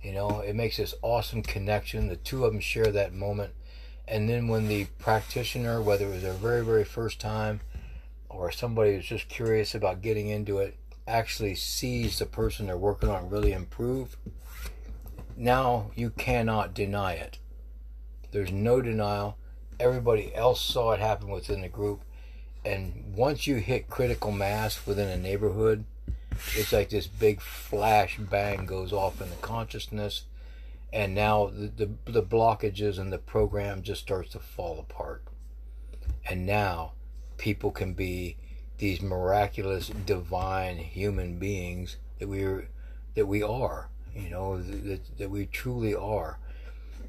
you 0.01 0.13
know, 0.13 0.39
it 0.39 0.55
makes 0.55 0.77
this 0.77 0.95
awesome 1.01 1.43
connection. 1.43 2.07
The 2.07 2.15
two 2.15 2.45
of 2.45 2.53
them 2.53 2.61
share 2.61 2.91
that 2.91 3.13
moment. 3.13 3.53
And 4.07 4.27
then 4.27 4.47
when 4.47 4.67
the 4.67 4.85
practitioner, 4.97 5.81
whether 5.81 6.05
it 6.05 6.13
was 6.13 6.21
their 6.23 6.33
very, 6.33 6.63
very 6.63 6.85
first 6.85 7.19
time 7.19 7.59
or 8.29 8.51
somebody 8.51 8.95
who's 8.95 9.05
just 9.05 9.27
curious 9.27 9.73
about 9.75 10.01
getting 10.01 10.29
into 10.29 10.59
it, 10.59 10.77
actually 11.07 11.55
sees 11.55 12.19
the 12.19 12.25
person 12.25 12.67
they're 12.67 12.77
working 12.77 13.09
on 13.09 13.29
really 13.29 13.51
improve, 13.51 14.15
now 15.35 15.91
you 15.95 16.11
cannot 16.11 16.73
deny 16.73 17.13
it. 17.13 17.39
There's 18.31 18.51
no 18.51 18.81
denial. 18.81 19.37
Everybody 19.79 20.33
else 20.35 20.61
saw 20.61 20.91
it 20.91 20.99
happen 20.99 21.29
within 21.29 21.61
the 21.61 21.69
group. 21.69 22.03
And 22.63 23.13
once 23.15 23.47
you 23.47 23.55
hit 23.55 23.89
critical 23.89 24.31
mass 24.31 24.85
within 24.85 25.07
a 25.07 25.17
neighborhood, 25.17 25.85
it's 26.55 26.71
like 26.71 26.89
this 26.89 27.07
big 27.07 27.41
flash 27.41 28.17
bang 28.17 28.65
goes 28.65 28.93
off 28.93 29.21
in 29.21 29.29
the 29.29 29.35
consciousness. 29.37 30.25
And 30.91 31.15
now 31.15 31.47
the, 31.47 31.67
the, 32.05 32.11
the 32.11 32.23
blockages 32.23 32.99
and 32.99 33.11
the 33.11 33.17
program 33.17 33.81
just 33.81 34.01
starts 34.01 34.31
to 34.31 34.39
fall 34.39 34.79
apart. 34.79 35.23
And 36.29 36.45
now 36.45 36.93
people 37.39 37.71
can 37.71 37.93
be 37.93 38.37
these 38.77 39.01
miraculous 39.01 39.87
divine 39.87 40.77
human 40.77 41.39
beings 41.39 41.97
that 42.19 42.27
we 42.27 42.43
are 42.43 42.67
that 43.15 43.25
we 43.25 43.41
are 43.41 43.89
you 44.15 44.29
know 44.29 44.61
that, 44.61 45.17
that 45.17 45.29
we 45.29 45.45
truly 45.45 45.95
are. 45.95 46.37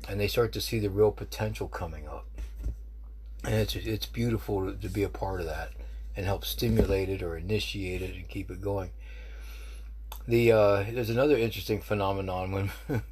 And 0.09 0.19
they 0.19 0.29
start 0.29 0.53
to 0.53 0.61
see 0.61 0.79
the 0.79 0.91
real 0.91 1.13
potential 1.13 1.69
coming 1.69 2.09
up. 2.09 2.27
And 3.45 3.55
it's 3.55 3.75
it's 3.75 4.07
beautiful 4.07 4.73
to, 4.73 4.89
be 4.89 5.03
a 5.03 5.09
part 5.09 5.41
of 5.41 5.47
that 5.47 5.71
and 6.17 6.27
help 6.27 6.45
stimulate 6.45 7.09
it 7.09 7.23
or 7.23 7.37
initiate 7.37 8.03
it 8.03 8.15
and 8.15 8.29
keep 8.29 8.51
it 8.51 8.61
going. 8.61 8.91
The 10.27 10.53
uh, 10.53 10.85
there's 10.91 11.11
another 11.11 11.37
interesting 11.37 11.81
phenomenon 11.81 12.53
when 12.53 13.03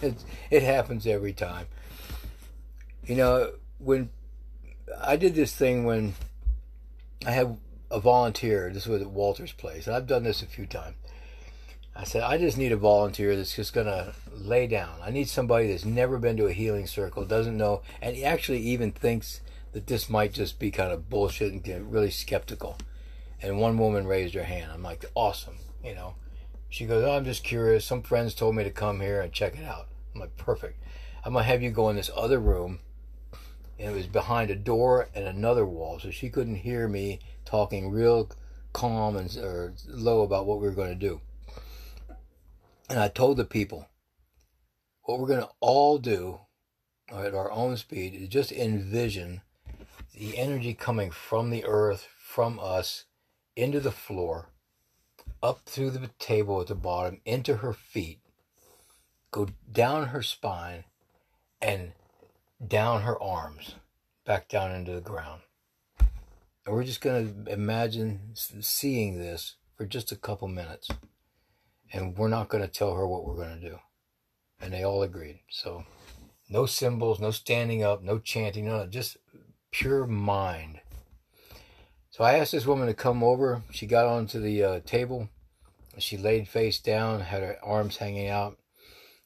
it 0.50 0.62
happens 0.62 1.06
every 1.06 1.32
time. 1.32 1.66
You 3.04 3.16
know 3.16 3.52
when 3.78 4.10
I 5.00 5.16
did 5.16 5.34
this 5.34 5.54
thing 5.54 5.84
when 5.84 6.14
I 7.26 7.32
had 7.32 7.58
a 7.90 8.00
volunteer. 8.00 8.70
This 8.72 8.86
was 8.86 9.02
at 9.02 9.10
Walter's 9.10 9.52
place, 9.52 9.86
and 9.86 9.96
I've 9.96 10.06
done 10.06 10.22
this 10.22 10.42
a 10.42 10.46
few 10.46 10.66
times. 10.66 10.96
I 11.96 12.04
said, 12.04 12.22
I 12.22 12.38
just 12.38 12.56
need 12.56 12.70
a 12.70 12.76
volunteer 12.76 13.34
that's 13.34 13.56
just 13.56 13.72
going 13.72 13.88
to 13.88 14.14
lay 14.32 14.68
down. 14.68 15.00
I 15.02 15.10
need 15.10 15.28
somebody 15.28 15.66
that's 15.66 15.84
never 15.84 16.18
been 16.18 16.36
to 16.36 16.46
a 16.46 16.52
healing 16.52 16.86
circle, 16.86 17.24
doesn't 17.24 17.56
know, 17.56 17.82
and 18.00 18.16
actually 18.22 18.60
even 18.60 18.92
thinks 18.92 19.40
that 19.72 19.88
this 19.88 20.08
might 20.08 20.32
just 20.32 20.60
be 20.60 20.70
kind 20.70 20.92
of 20.92 21.10
bullshit 21.10 21.52
and 21.52 21.62
get 21.62 21.82
really 21.82 22.10
skeptical. 22.10 22.78
And 23.42 23.58
one 23.58 23.78
woman 23.78 24.06
raised 24.06 24.34
her 24.34 24.44
hand. 24.44 24.70
I'm 24.72 24.82
like, 24.82 25.04
awesome, 25.14 25.56
you 25.84 25.94
know. 25.94 26.14
She 26.68 26.86
goes, 26.86 27.04
oh, 27.04 27.16
I'm 27.16 27.24
just 27.24 27.42
curious. 27.42 27.84
Some 27.84 28.02
friends 28.02 28.34
told 28.34 28.54
me 28.54 28.62
to 28.62 28.70
come 28.70 29.00
here 29.00 29.20
and 29.20 29.32
check 29.32 29.56
it 29.58 29.64
out. 29.64 29.88
I'm 30.14 30.20
like, 30.20 30.36
perfect. 30.36 30.80
I'm 31.24 31.32
going 31.32 31.44
to 31.44 31.50
have 31.50 31.62
you 31.62 31.70
go 31.70 31.88
in 31.88 31.96
this 31.96 32.10
other 32.16 32.38
room 32.38 32.78
and 33.78 33.90
it 33.90 33.94
was 33.94 34.06
behind 34.06 34.50
a 34.50 34.56
door 34.56 35.08
and 35.14 35.26
another 35.26 35.64
wall, 35.64 35.98
so 35.98 36.10
she 36.10 36.30
couldn't 36.30 36.56
hear 36.56 36.88
me 36.88 37.20
talking 37.44 37.90
real 37.90 38.30
calm 38.72 39.16
and 39.16 39.36
or 39.36 39.74
low 39.86 40.22
about 40.22 40.46
what 40.46 40.60
we 40.60 40.66
were 40.66 40.74
going 40.74 40.88
to 40.88 40.94
do. 40.94 41.20
And 42.90 42.98
I 42.98 43.08
told 43.08 43.36
the 43.36 43.44
people, 43.44 43.88
what 45.02 45.18
we're 45.18 45.28
going 45.28 45.40
to 45.40 45.50
all 45.60 45.98
do 45.98 46.40
uh, 47.12 47.20
at 47.20 47.34
our 47.34 47.50
own 47.50 47.76
speed 47.76 48.14
is 48.14 48.28
just 48.28 48.52
envision 48.52 49.42
the 50.14 50.36
energy 50.36 50.74
coming 50.74 51.10
from 51.10 51.50
the 51.50 51.64
earth, 51.64 52.08
from 52.18 52.58
us, 52.60 53.04
into 53.56 53.80
the 53.80 53.92
floor, 53.92 54.50
up 55.42 55.60
through 55.64 55.90
the 55.90 56.10
table 56.18 56.60
at 56.60 56.66
the 56.66 56.74
bottom, 56.74 57.20
into 57.24 57.56
her 57.56 57.72
feet, 57.72 58.20
go 59.30 59.48
down 59.70 60.08
her 60.08 60.22
spine, 60.22 60.84
and 61.60 61.92
down 62.66 63.02
her 63.02 63.20
arms, 63.22 63.74
back 64.24 64.48
down 64.48 64.72
into 64.72 64.92
the 64.92 65.00
ground. 65.00 65.42
And 65.98 66.74
we're 66.74 66.84
just 66.84 67.00
going 67.00 67.44
to 67.44 67.52
imagine 67.52 68.32
seeing 68.34 69.18
this 69.18 69.56
for 69.76 69.86
just 69.86 70.12
a 70.12 70.16
couple 70.16 70.48
minutes. 70.48 70.88
And 71.92 72.16
we're 72.16 72.28
not 72.28 72.48
going 72.48 72.62
to 72.62 72.70
tell 72.70 72.94
her 72.94 73.06
what 73.06 73.24
we're 73.24 73.36
going 73.36 73.60
to 73.60 73.70
do. 73.70 73.78
And 74.60 74.72
they 74.72 74.82
all 74.82 75.02
agreed. 75.02 75.40
So, 75.48 75.84
no 76.50 76.66
symbols, 76.66 77.20
no 77.20 77.30
standing 77.30 77.82
up, 77.82 78.02
no 78.02 78.18
chanting, 78.18 78.66
no, 78.66 78.86
just 78.86 79.16
pure 79.70 80.06
mind. 80.06 80.80
So 82.10 82.24
I 82.24 82.34
asked 82.34 82.52
this 82.52 82.66
woman 82.66 82.88
to 82.88 82.94
come 82.94 83.22
over. 83.22 83.62
She 83.70 83.86
got 83.86 84.06
onto 84.06 84.40
the 84.40 84.62
uh, 84.62 84.80
table. 84.84 85.28
She 85.98 86.16
laid 86.16 86.48
face 86.48 86.78
down, 86.80 87.20
had 87.20 87.42
her 87.42 87.56
arms 87.62 87.98
hanging 87.98 88.28
out 88.28 88.58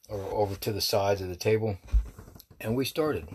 or 0.09 0.19
over 0.31 0.55
to 0.55 0.71
the 0.71 0.81
sides 0.81 1.21
of 1.21 1.29
the 1.29 1.35
table 1.35 1.77
and 2.63 2.75
we 2.75 2.85
started. 2.85 3.27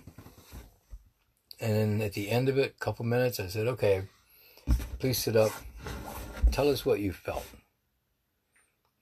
And 1.61 1.75
then 1.75 2.01
at 2.01 2.15
the 2.15 2.31
end 2.31 2.49
of 2.49 2.59
it, 2.59 2.75
a 2.77 2.85
couple 2.85 3.05
minutes, 3.05 3.39
I 3.39 3.47
said, 3.47 3.67
okay, 3.67 4.05
please 4.99 5.19
sit 5.19 5.37
up. 5.37 5.53
Tell 6.51 6.71
us 6.71 6.87
what 6.87 7.01
you 7.01 7.13
felt. 7.13 7.47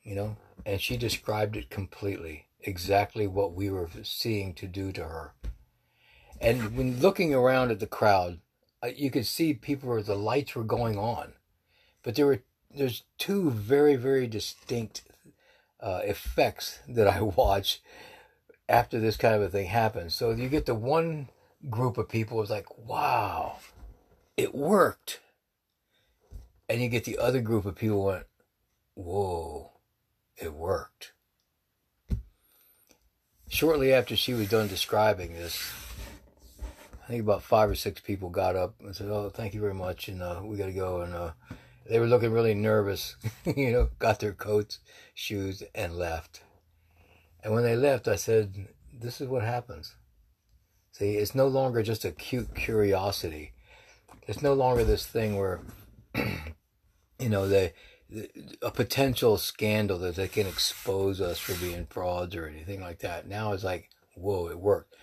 You 0.02 0.14
know? 0.14 0.36
And 0.64 0.80
she 0.80 0.96
described 0.96 1.56
it 1.56 1.70
completely, 1.70 2.46
exactly 2.60 3.26
what 3.26 3.54
we 3.54 3.70
were 3.70 3.88
seeing 4.02 4.52
to 4.54 4.66
do 4.66 4.90
to 4.92 5.04
her. 5.04 5.34
And 6.40 6.76
when 6.76 7.00
looking 7.00 7.32
around 7.32 7.70
at 7.70 7.80
the 7.80 7.86
crowd, 7.86 8.40
you 8.94 9.10
could 9.10 9.26
see 9.26 9.54
people, 9.54 9.88
where 9.88 10.02
the 10.02 10.16
lights 10.16 10.54
were 10.54 10.64
going 10.64 10.98
on. 10.98 11.34
But 12.02 12.14
there 12.14 12.26
were 12.26 12.42
there's 12.74 13.04
two 13.16 13.50
very, 13.50 13.96
very 13.96 14.26
distinct 14.26 15.02
uh, 15.80 16.00
effects 16.04 16.80
that 16.88 17.06
I 17.06 17.20
watch 17.36 17.80
after 18.68 18.98
this 18.98 19.16
kind 19.16 19.34
of 19.34 19.42
a 19.42 19.48
thing 19.48 19.66
happens. 19.66 20.14
So 20.14 20.30
you 20.30 20.48
get 20.48 20.66
the 20.66 20.74
one 20.74 21.28
group 21.70 21.98
of 21.98 22.08
people 22.08 22.42
is 22.42 22.50
like, 22.50 22.66
wow, 22.78 23.56
it 24.36 24.54
worked. 24.54 25.20
And 26.68 26.82
you 26.82 26.88
get 26.88 27.04
the 27.04 27.18
other 27.18 27.40
group 27.40 27.64
of 27.64 27.76
people 27.76 28.04
went, 28.04 28.26
whoa, 28.94 29.72
it 30.36 30.52
worked. 30.52 31.12
Shortly 33.48 33.92
after 33.92 34.16
she 34.16 34.34
was 34.34 34.48
done 34.48 34.66
describing 34.66 35.32
this, 35.32 35.72
I 37.06 37.10
think 37.10 37.22
about 37.22 37.44
five 37.44 37.70
or 37.70 37.76
six 37.76 38.00
people 38.00 38.30
got 38.30 38.56
up 38.56 38.74
and 38.80 38.94
said, 38.94 39.08
"Oh, 39.08 39.30
thank 39.30 39.54
you 39.54 39.60
very 39.60 39.74
much," 39.74 40.08
and 40.08 40.20
uh, 40.20 40.40
we 40.42 40.56
got 40.56 40.66
to 40.66 40.72
go. 40.72 41.02
And 41.02 41.14
uh, 41.14 41.30
they 41.88 42.00
were 42.00 42.06
looking 42.06 42.32
really 42.32 42.54
nervous, 42.54 43.14
you 43.44 43.70
know, 43.70 43.90
got 44.00 44.18
their 44.18 44.32
coats, 44.32 44.80
shoes, 45.14 45.62
and 45.72 45.94
left. 45.94 46.42
And 47.46 47.54
when 47.54 47.62
they 47.62 47.76
left, 47.76 48.08
I 48.08 48.16
said, 48.16 48.66
This 48.92 49.20
is 49.20 49.28
what 49.28 49.44
happens. 49.44 49.94
See, 50.90 51.14
it's 51.14 51.32
no 51.32 51.46
longer 51.46 51.80
just 51.80 52.04
a 52.04 52.10
cute 52.10 52.56
curiosity. 52.56 53.52
It's 54.26 54.42
no 54.42 54.52
longer 54.52 54.82
this 54.82 55.06
thing 55.06 55.38
where, 55.38 55.60
you 56.16 57.28
know, 57.28 57.46
they, 57.46 57.72
a 58.62 58.72
potential 58.72 59.38
scandal 59.38 59.96
that 59.98 60.16
they 60.16 60.26
can 60.26 60.48
expose 60.48 61.20
us 61.20 61.38
for 61.38 61.54
being 61.54 61.86
frauds 61.86 62.34
or 62.34 62.48
anything 62.48 62.80
like 62.80 62.98
that. 62.98 63.28
Now 63.28 63.52
it's 63.52 63.62
like, 63.62 63.90
whoa, 64.16 64.48
it 64.48 64.58
worked. 64.58 64.96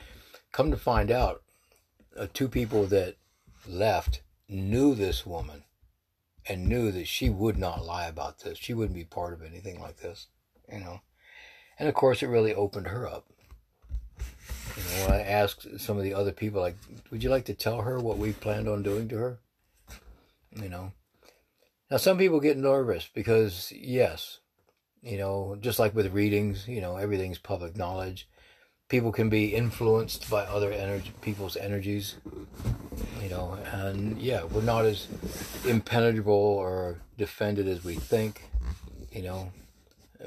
Come 0.52 0.70
to 0.70 0.76
find 0.76 1.12
out, 1.12 1.44
uh, 2.20 2.28
two 2.34 2.50
people 2.50 2.88
that 2.88 3.16
left 3.66 4.22
knew 4.50 4.96
this 4.96 5.26
woman 5.26 5.64
and 6.46 6.68
knew 6.68 6.92
that 6.92 7.08
she 7.08 7.30
would 7.30 7.58
not 7.58 7.86
lie 7.86 8.08
about 8.08 8.40
this. 8.40 8.58
She 8.58 8.74
wouldn't 8.74 8.96
be 8.96 9.06
part 9.06 9.32
of 9.32 9.42
anything 9.42 9.80
like 9.80 10.02
this, 10.02 10.28
you 10.70 10.82
know. 10.82 11.00
And 11.80 11.90
of 11.90 11.96
course, 11.96 12.22
it 12.22 12.28
really 12.28 12.54
opened 12.54 12.88
her 12.88 13.08
up. 13.08 13.26
You 14.76 14.84
know, 14.84 15.08
when 15.08 15.20
I 15.20 15.24
asked 15.24 15.80
some 15.80 15.98
of 15.98 16.04
the 16.04 16.14
other 16.14 16.32
people, 16.32 16.62
like, 16.62 16.78
would 17.12 17.24
you 17.24 17.30
like 17.30 17.46
to 17.46 17.54
tell 17.54 17.82
her 17.82 18.00
what 18.00 18.18
we 18.18 18.34
planned 18.34 18.68
on 18.68 18.84
doing 18.84 19.08
to 19.10 19.18
her? 19.18 19.40
You 20.56 20.70
know. 20.70 20.92
Now, 21.92 21.98
some 21.98 22.18
people 22.18 22.40
get 22.40 22.58
nervous 22.58 23.10
because, 23.14 23.72
yes, 23.76 24.40
you 25.02 25.18
know, 25.18 25.58
just 25.60 25.80
like 25.80 25.94
with 25.94 26.14
readings, 26.14 26.68
you 26.68 26.82
know, 26.82 26.96
everything's 26.96 27.38
public 27.38 27.76
knowledge. 27.76 28.28
People 28.90 29.12
can 29.12 29.30
be 29.30 29.54
influenced 29.54 30.30
by 30.30 30.44
other 30.44 30.72
energy, 30.72 31.12
people's 31.22 31.58
energies, 31.58 32.16
you 33.22 33.30
know, 33.30 33.58
and 33.72 34.20
yeah, 34.22 34.44
we're 34.44 34.62
not 34.62 34.86
as 34.86 35.08
impenetrable 35.68 36.34
or 36.34 37.00
defended 37.18 37.68
as 37.68 37.84
we 37.84 37.96
think, 37.96 38.44
you 39.12 39.24
know, 39.24 39.52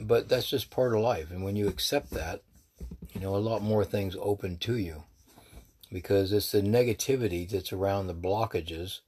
but 0.00 0.28
that's 0.28 0.48
just 0.48 0.70
part 0.70 0.94
of 0.94 1.00
life. 1.00 1.30
And 1.30 1.44
when 1.44 1.56
you 1.56 1.68
accept 1.68 2.10
that, 2.10 2.42
you 3.12 3.20
know, 3.20 3.34
a 3.34 3.38
lot 3.38 3.62
more 3.62 3.84
things 3.84 4.16
open 4.20 4.58
to 4.58 4.76
you 4.76 5.04
because 5.90 6.32
it's 6.32 6.52
the 6.52 6.60
negativity 6.60 7.48
that's 7.48 7.72
around 7.72 8.06
the 8.06 8.14
blockages 8.14 9.00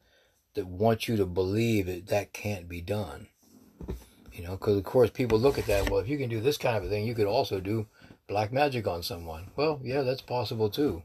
that 0.55 0.67
want 0.67 1.09
you 1.09 1.17
to 1.17 1.27
believe 1.27 1.87
that 1.87 2.07
that 2.07 2.33
can't 2.33 2.69
be 2.69 2.81
done. 2.81 3.29
You 4.33 4.45
know, 4.45 4.53
because 4.53 4.77
of 4.77 4.85
course 4.85 5.11
people 5.11 5.39
look 5.39 5.59
at 5.59 5.67
that. 5.67 5.91
Well, 5.91 6.01
if 6.01 6.09
you 6.09 6.17
can 6.17 6.31
do 6.31 6.41
this 6.41 6.57
kind 6.57 6.77
of 6.77 6.85
a 6.85 6.89
thing, 6.89 7.07
you 7.07 7.15
could 7.15 7.27
also 7.27 7.61
do 7.61 7.87
black 8.29 8.53
magic 8.53 8.87
on 8.87 9.03
someone. 9.03 9.51
Well, 9.57 9.81
yeah, 9.83 10.03
that's 10.03 10.23
possible 10.23 10.71
too. 10.71 11.03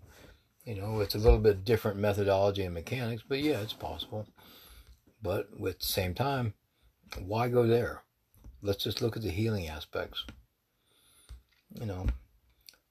You 0.65 0.75
know, 0.75 1.01
it's 1.01 1.15
a 1.15 1.19
little 1.19 1.39
bit 1.39 1.65
different 1.65 1.97
methodology 1.97 2.63
and 2.63 2.73
mechanics, 2.73 3.23
but 3.27 3.39
yeah, 3.39 3.59
it's 3.61 3.73
possible. 3.73 4.27
But 5.21 5.59
with 5.59 5.79
the 5.79 5.85
same 5.85 6.13
time, 6.13 6.53
why 7.19 7.49
go 7.49 7.67
there? 7.67 8.03
Let's 8.65 8.83
just 8.83 9.01
look 9.01 9.17
at 9.17 9.23
the 9.23 9.29
healing 9.29 9.67
aspects. 9.67 10.25
You 11.79 11.85
know, 11.85 12.07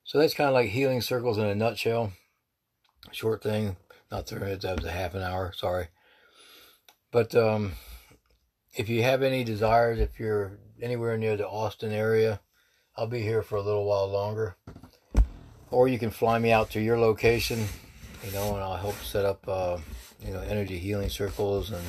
so 0.04 0.18
that's 0.18 0.34
kind 0.34 0.48
of 0.48 0.54
like 0.54 0.68
healing 0.68 1.00
circles 1.00 1.38
in 1.38 1.44
a 1.44 1.54
nutshell. 1.54 2.12
Short 3.10 3.42
thing, 3.42 3.76
not 4.10 4.28
30 4.28 4.44
minutes, 4.44 4.64
that 4.64 4.76
was 4.76 4.84
a 4.84 4.90
half 4.90 5.14
an 5.14 5.22
hour, 5.22 5.52
sorry. 5.56 5.88
But 7.10 7.34
um, 7.34 7.72
if 8.74 8.90
you 8.90 9.02
have 9.02 9.22
any 9.22 9.44
desires, 9.44 9.98
if 9.98 10.20
you're 10.20 10.58
anywhere 10.80 11.16
near 11.16 11.36
the 11.38 11.48
Austin 11.48 11.92
area, 11.92 12.40
I'll 12.94 13.06
be 13.06 13.22
here 13.22 13.42
for 13.42 13.56
a 13.56 13.62
little 13.62 13.86
while 13.86 14.08
longer. 14.08 14.56
Or 15.70 15.88
you 15.88 15.98
can 15.98 16.10
fly 16.10 16.38
me 16.38 16.52
out 16.52 16.70
to 16.72 16.80
your 16.80 16.98
location, 16.98 17.64
you 18.22 18.32
know, 18.32 18.54
and 18.54 18.62
I'll 18.62 18.76
help 18.76 18.96
set 18.96 19.24
up, 19.24 19.48
uh, 19.48 19.78
you 20.22 20.34
know, 20.34 20.40
energy 20.40 20.78
healing 20.78 21.08
circles 21.08 21.70
and 21.70 21.84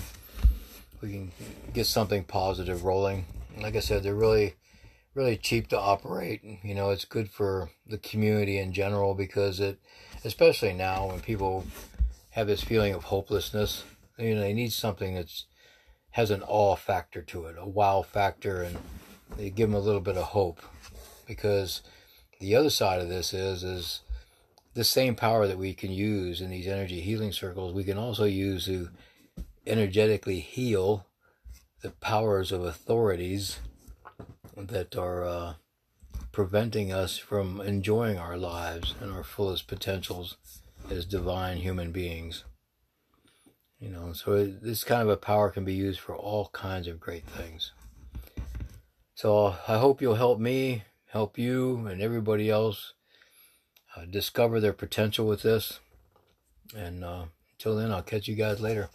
we 1.02 1.12
can 1.12 1.32
get 1.74 1.86
something 1.86 2.24
positive 2.24 2.86
rolling. 2.86 3.26
Like 3.60 3.76
I 3.76 3.80
said, 3.80 4.04
they're 4.04 4.16
really, 4.16 4.56
really 5.14 5.38
cheap 5.38 5.68
to 5.70 5.80
operate. 5.80 6.42
You 6.64 6.74
know, 6.74 6.90
it's 6.90 7.06
good 7.06 7.30
for 7.30 7.70
the 7.86 7.98
community 7.98 8.58
in 8.58 8.74
general 8.74 9.14
because 9.14 9.60
it, 9.60 9.80
especially 10.26 10.74
now 10.74 11.08
when 11.08 11.20
people 11.20 11.66
have 12.32 12.48
this 12.48 12.64
feeling 12.64 12.94
of 12.94 13.06
hopelessness, 13.06 13.84
you 14.18 14.36
know, 14.36 14.42
they 14.42 14.54
need 14.54 14.74
something 14.74 15.16
that's 15.16 15.46
has 16.12 16.30
an 16.30 16.44
awe 16.44 16.76
factor 16.76 17.24
to 17.24 17.46
it, 17.46 17.56
a 17.58 17.68
wow 17.68 18.04
factor, 18.04 18.62
and 18.62 18.78
they 19.36 19.50
give 19.50 19.70
them 19.70 19.76
a 19.76 19.84
little 19.84 20.02
bit 20.02 20.16
of 20.16 20.26
hope. 20.26 20.62
Because 21.26 21.82
the 22.40 22.56
other 22.56 22.70
side 22.70 23.02
of 23.02 23.10
this 23.10 23.34
is 23.34 23.64
is 23.64 24.02
the 24.74 24.84
same 24.84 25.16
power 25.16 25.48
that 25.48 25.58
we 25.58 25.74
can 25.74 25.92
use 25.92 26.42
in 26.42 26.50
these 26.50 26.68
energy 26.68 27.02
healing 27.02 27.32
circles, 27.32 27.74
we 27.74 27.84
can 27.84 27.98
also 27.98 28.26
use 28.26 28.66
to 28.66 28.90
energetically 29.66 30.40
heal 30.40 31.06
the 31.84 31.92
powers 31.92 32.54
of 32.54 32.64
authorities 32.64 33.60
that 34.56 34.96
are 34.96 35.26
uh, 35.26 35.54
preventing 36.32 36.94
us 36.94 37.18
from 37.18 37.60
enjoying 37.60 38.18
our 38.18 38.38
lives 38.38 38.96
and 39.02 39.12
our 39.12 39.24
fullest 39.24 39.68
potentials 39.68 40.38
as 40.90 41.04
divine 41.06 41.58
human 41.58 41.92
beings. 41.92 42.46
You 43.82 43.90
know, 43.90 44.14
so 44.14 44.46
this 44.46 44.86
kind 44.86 45.02
of 45.02 45.10
a 45.10 45.18
power 45.18 45.50
can 45.50 45.66
be 45.66 45.74
used 45.74 46.00
for 46.00 46.16
all 46.16 46.50
kinds 46.54 46.88
of 46.88 47.02
great 47.02 47.26
things. 47.26 47.74
So 49.14 49.56
I 49.68 49.78
hope 49.78 50.02
you'll 50.02 50.16
help 50.16 50.40
me, 50.40 50.84
help 51.08 51.38
you, 51.38 51.86
and 51.88 52.02
everybody 52.02 52.50
else 52.50 52.94
uh, 53.98 54.06
discover 54.06 54.62
their 54.62 54.72
potential 54.72 55.28
with 55.28 55.42
this. 55.42 55.82
And 56.74 57.04
uh, 57.04 57.26
until 57.58 57.76
then, 57.76 57.92
I'll 57.92 58.02
catch 58.02 58.30
you 58.30 58.36
guys 58.36 58.62
later. 58.62 58.90